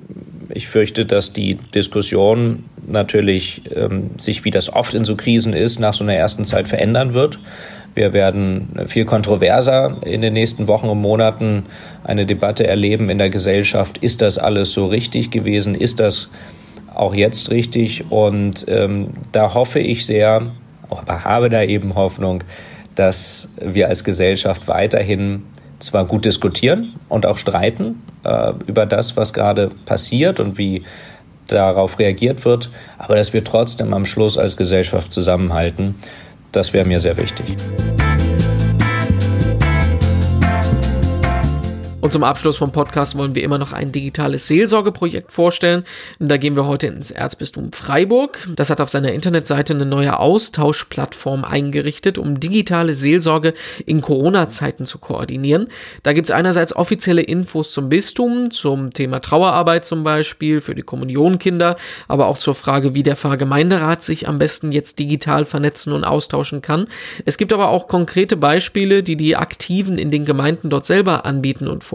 ich 0.50 0.68
fürchte, 0.68 1.06
dass 1.06 1.34
die 1.34 1.56
Diskussion 1.56 2.66
natürlich 2.88 3.64
ähm, 3.76 4.12
sich, 4.18 4.46
wie 4.46 4.52
das 4.52 4.72
oft 4.72 4.94
in 4.94 5.06
so 5.06 5.16
Krisen 5.16 5.54
ist, 5.54 5.80
nach 5.80 5.94
so 5.94 6.04
einer 6.04 6.16
ersten 6.16 6.46
Zeit 6.46 6.68
verändern 6.68 7.14
wird. 7.14 7.40
Wir 7.96 8.12
werden 8.12 8.82
viel 8.88 9.06
kontroverser 9.06 9.98
in 10.06 10.22
den 10.22 10.34
nächsten 10.34 10.68
Wochen 10.68 10.88
und 10.88 11.00
Monaten 11.00 11.66
eine 12.04 12.26
Debatte 12.26 12.68
erleben 12.68 13.10
in 13.10 13.18
der 13.18 13.30
Gesellschaft. 13.30 14.00
Ist 14.00 14.22
das 14.22 14.38
alles 14.38 14.74
so 14.74 14.86
richtig 14.86 15.32
gewesen? 15.32 15.76
Ist 15.76 16.02
das 16.02 16.28
auch 16.94 17.16
jetzt 17.16 17.52
richtig? 17.52 18.12
Und 18.12 18.66
ähm, 18.68 19.12
da 19.32 19.54
hoffe 19.54 19.80
ich 19.80 20.06
sehr, 20.06 20.52
aber 20.90 21.24
habe 21.24 21.50
da 21.50 21.64
eben 21.64 21.96
Hoffnung, 21.96 22.44
dass 22.96 23.56
wir 23.62 23.88
als 23.88 24.04
Gesellschaft 24.04 24.68
weiterhin 24.68 25.44
zwar 25.80 26.06
gut 26.06 26.26
diskutieren 26.26 26.96
und 27.10 27.26
auch 27.26 27.38
streiten 27.38 28.02
äh, 28.24 28.54
über 28.68 28.86
das, 28.86 29.16
was 29.16 29.34
gerade 29.34 29.70
passiert 29.86 30.40
und 30.40 30.58
wie 30.58 30.84
darauf 31.48 32.00
reagiert 32.00 32.46
wird, 32.46 32.70
aber 32.98 33.16
dass 33.16 33.34
wir 33.34 33.44
trotzdem 33.44 33.94
am 33.94 34.06
Schluss 34.06 34.38
als 34.38 34.58
Gesellschaft 34.58 35.12
zusammenhalten, 35.12 35.96
das 36.52 36.74
wäre 36.74 36.86
mir 36.86 37.00
sehr 37.00 37.18
wichtig. 37.18 37.56
Und 42.06 42.12
zum 42.12 42.24
Abschluss 42.24 42.58
vom 42.58 42.72
Podcast 42.72 43.18
wollen 43.18 43.34
wir 43.34 43.42
immer 43.42 43.58
noch 43.58 43.74
ein 43.74 43.92
digitales 43.92 44.48
Seelsorgeprojekt 44.48 45.32
vorstellen. 45.32 45.86
Da 46.20 46.38
gehen 46.38 46.56
wir 46.56 46.68
heute 46.68 46.86
ins 46.86 47.10
Erzbistum 47.10 47.72
Freiburg. 47.72 48.48
Das 48.56 48.70
hat 48.70 48.80
auf 48.80 48.90
seiner 48.90 49.12
Internetseite 49.12 49.74
eine 49.74 49.88
neue 49.88 50.20
Austauschplattform 50.20 51.44
eingerichtet, 51.44 52.20
um 52.20 52.40
digitale 52.40 52.94
Seelsorge 52.94 53.56
in 53.88 54.02
Corona-Zeiten 54.02 54.86
zu 54.86 55.00
koordinieren. 55.00 55.66
Da 56.04 56.14
gibt 56.14 56.28
es 56.28 56.32
einerseits 56.32 56.76
offizielle 56.76 57.24
Infos 57.24 57.72
zum 57.72 57.90
Bistum, 57.90 58.52
zum 58.52 58.92
Thema 58.92 59.20
Trauerarbeit 59.20 59.84
zum 59.84 60.04
Beispiel, 60.04 60.62
für 60.62 60.76
die 60.76 60.84
Kommunionkinder, 60.84 61.76
aber 62.08 62.28
auch 62.28 62.38
zur 62.38 62.54
Frage, 62.54 62.94
wie 62.94 63.02
der 63.02 63.16
Pfarrgemeinderat 63.16 64.04
sich 64.04 64.28
am 64.28 64.38
besten 64.38 64.72
jetzt 64.72 65.00
digital 65.00 65.44
vernetzen 65.44 65.92
und 65.92 66.04
austauschen 66.04 66.62
kann. 66.62 66.86
Es 67.26 67.40
gibt 67.40 67.52
aber 67.52 67.70
auch 67.70 67.88
konkrete 67.88 68.38
Beispiele, 68.38 69.02
die 69.02 69.16
die 69.16 69.36
Aktiven 69.36 69.98
in 69.98 70.12
den 70.12 70.24
Gemeinden 70.24 70.70
dort 70.70 70.86
selber 70.86 71.26
anbieten 71.26 71.68
und 71.68 71.84
vorstellen. 71.84 71.95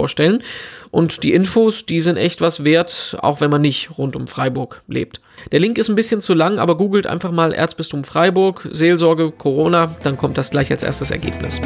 Und 0.91 1.23
die 1.23 1.33
Infos, 1.33 1.87
die 1.87 2.01
sind 2.01 2.17
echt 2.17 2.41
was 2.41 2.65
wert, 2.65 3.17
auch 3.21 3.41
wenn 3.41 3.51
man 3.51 3.61
nicht 3.61 3.97
rund 3.99 4.17
um 4.17 4.27
Freiburg 4.27 4.83
lebt. 4.89 5.21
Der 5.53 5.61
Link 5.61 5.79
ist 5.79 5.89
ein 5.89 5.95
bisschen 5.95 6.21
zu 6.21 6.35
lang, 6.35 6.59
aber 6.59 6.77
googelt 6.77 7.07
einfach 7.07 7.31
mal 7.31 7.53
Erzbistum 7.53 8.05
Freiburg, 8.05 8.69
Seelsorge, 8.73 9.31
Corona, 9.31 9.95
dann 10.03 10.17
kommt 10.17 10.37
das 10.37 10.51
gleich 10.51 10.71
als 10.71 10.83
erstes 10.83 11.11
Ergebnis. 11.11 11.61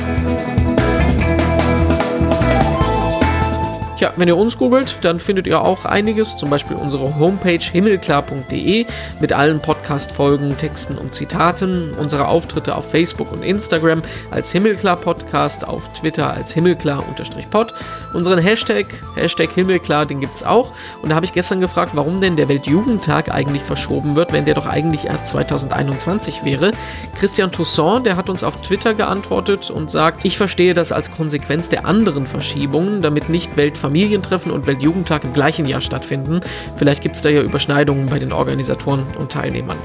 Ja, 4.05 4.13
wenn 4.17 4.29
ihr 4.29 4.37
uns 4.37 4.59
googelt, 4.59 4.97
dann 5.01 5.19
findet 5.19 5.47
ihr 5.47 5.63
auch 5.63 5.87
einiges, 5.87 6.37
zum 6.37 6.51
Beispiel 6.51 6.77
unsere 6.77 7.19
Homepage 7.19 7.59
himmelklar.de 7.59 8.85
mit 9.19 9.33
allen 9.33 9.61
Podcast-Folgen, 9.61 10.59
Texten 10.59 10.99
und 10.99 11.15
Zitaten, 11.15 11.95
unsere 11.95 12.29
Auftritte 12.29 12.77
auf 12.77 12.91
Facebook 12.91 13.33
und 13.33 13.43
Instagram 13.43 14.03
als 14.31 14.53
Himmelklar 14.53 14.97
Podcast, 14.97 15.67
auf 15.67 15.91
Twitter 15.95 16.31
als 16.35 16.53
Himmelklar-Pod, 16.53 17.73
unseren 18.13 18.39
Hashtag, 18.41 18.85
Hashtag 19.15 19.49
Himmelklar, 19.53 20.05
den 20.05 20.21
gibt's 20.21 20.43
auch. 20.43 20.75
Und 21.01 21.09
da 21.09 21.15
habe 21.15 21.25
ich 21.25 21.33
gestern 21.33 21.61
gefragt, 21.61 21.93
warum 21.95 22.21
denn 22.21 22.37
der 22.37 22.51
Weltjugendtag 22.51 23.33
eigentlich 23.33 23.63
verschoben 23.63 24.17
wird, 24.17 24.35
wenn 24.35 24.45
der 24.45 24.55
doch 24.55 24.67
eigentlich 24.67 25.07
erst 25.07 25.29
2021 25.29 26.45
wäre. 26.45 26.73
Christian 27.19 27.53
Toussaint, 27.53 28.05
der 28.05 28.19
hat 28.19 28.29
uns 28.29 28.45
auf 28.45 28.61
Twitter 28.61 28.93
geantwortet 28.93 29.71
und 29.71 29.91
sagt, 29.91 30.27
ich 30.27 30.37
verstehe 30.37 30.75
das 30.75 30.93
als 30.93 31.11
Konsequenz 31.11 31.71
der 31.71 31.87
anderen 31.87 32.27
Verschiebungen, 32.27 33.01
damit 33.01 33.31
nicht 33.31 33.57
Weltfamilien 33.57 33.94
Familientreffen 33.95 34.51
und 34.51 34.67
Weltjugendtag 34.67 35.23
im 35.23 35.33
gleichen 35.33 35.67
Jahr 35.67 35.81
stattfinden. 35.81 36.41
Vielleicht 36.77 37.01
gibt 37.01 37.15
es 37.15 37.23
da 37.23 37.29
ja 37.29 37.43
Überschneidungen 37.43 38.07
bei 38.07 38.19
den 38.19 38.33
Organisatoren 38.33 39.07
und 39.21 39.31
Teilnehmern. 39.31 39.77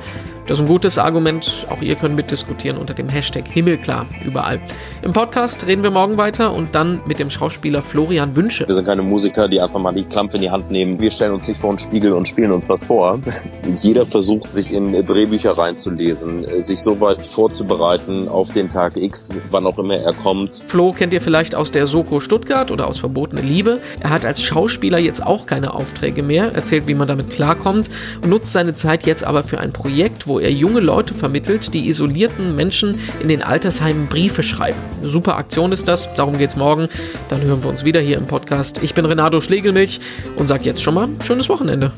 Das 0.50 0.58
ist 0.58 0.64
ein 0.64 0.68
gutes 0.68 0.98
Argument. 0.98 1.68
Auch 1.70 1.84
ihr 1.84 1.94
könnt 1.94 2.16
mitdiskutieren 2.16 2.80
unter 2.80 2.96
dem 2.96 3.08
Hashtag 3.08 3.48
Himmelklar 3.48 4.08
überall. 4.26 4.60
Im 5.04 5.14
Podcast 5.14 5.68
reden 5.68 5.84
wir 5.84 5.92
morgen 5.92 6.18
weiter 6.18 6.56
und 6.56 6.74
dann 6.74 7.02
mit 7.06 7.20
dem 7.20 7.30
Schauspieler 7.30 7.84
Florian 7.84 8.36
Wünsche. 8.36 8.68
Wir 8.68 8.74
sind 8.74 8.86
keine 8.86 9.04
Musiker, 9.04 9.48
die 9.48 9.62
einfach 9.62 9.80
mal 9.80 9.94
die 9.94 10.06
Klampe 10.06 10.38
in 10.38 10.42
die 10.42 10.50
Hand 10.50 10.72
nehmen. 10.72 11.00
Wir 11.00 11.12
stellen 11.12 11.34
uns 11.34 11.48
nicht 11.48 11.62
vor 11.62 11.70
einen 11.70 11.78
Spiegel 11.78 12.14
und 12.14 12.28
spielen 12.28 12.52
uns 12.52 12.68
was 12.68 12.84
vor. 12.84 13.20
Jeder 13.78 14.08
versucht, 14.08 14.50
sich 14.50 14.74
in 14.74 15.06
Drehbücher 15.06 15.52
reinzulesen, 15.52 16.64
sich 16.64 16.82
so 16.82 17.00
weit 17.00 17.28
vorzubereiten 17.28 18.28
auf 18.28 18.52
den 18.52 18.72
Tag 18.72 18.98
X, 18.98 19.32
wann 19.52 19.68
auch 19.68 19.78
immer 19.78 19.98
er 19.98 20.14
kommt. 20.14 20.64
Flo 20.66 20.94
kennt 20.94 21.14
ihr 21.14 21.22
vielleicht 21.22 21.54
aus 21.54 21.70
der 21.70 21.86
Soko 21.86 22.22
Stuttgart 22.22 22.72
oder 22.72 22.88
aus 22.88 22.98
Verbotene 22.98 23.42
Liebe. 23.42 23.82
Er 24.00 24.10
hat 24.10 24.26
als 24.26 24.42
Schauspieler 24.42 24.98
jetzt 24.98 25.24
auch 25.24 25.46
keine 25.46 25.76
Aufträge 25.76 26.24
mehr, 26.24 26.56
erzählt, 26.56 26.88
wie 26.88 26.96
man 26.96 27.08
damit 27.08 27.30
klarkommt 27.30 27.88
und 28.24 28.32
nutzt 28.32 28.52
seine 28.52 28.74
Zeit 28.74 29.06
jetzt 29.06 29.24
aber 29.24 29.44
für 29.44 29.60
ein 29.60 29.74
Projekt, 29.74 30.26
wo 30.26 30.38
er 30.39 30.52
junge 30.52 30.80
Leute 30.80 31.13
vermittelt, 31.13 31.73
die 31.73 31.88
isolierten 31.88 32.56
Menschen 32.56 32.99
in 33.21 33.28
den 33.28 33.43
Altersheimen 33.43 34.08
Briefe 34.08 34.43
schreiben. 34.43 34.78
Eine 34.99 35.10
super 35.10 35.38
Aktion 35.38 35.71
ist 35.71 35.88
das, 35.88 36.13
darum 36.15 36.38
geht's 36.38 36.56
morgen. 36.56 36.89
Dann 37.30 37.41
hören 37.41 37.63
wir 37.63 37.69
uns 37.69 37.84
wieder 37.84 37.99
hier 37.99 38.17
im 38.17 38.25
Podcast. 38.25 38.82
Ich 38.84 38.93
bin 38.93 39.06
Renato 39.06 39.41
Schlegelmilch 39.41 39.99
und 40.36 40.47
sage 40.47 40.63
jetzt 40.65 40.82
schon 40.82 40.93
mal 40.93 41.10
schönes 41.23 41.49
Wochenende. 41.49 41.91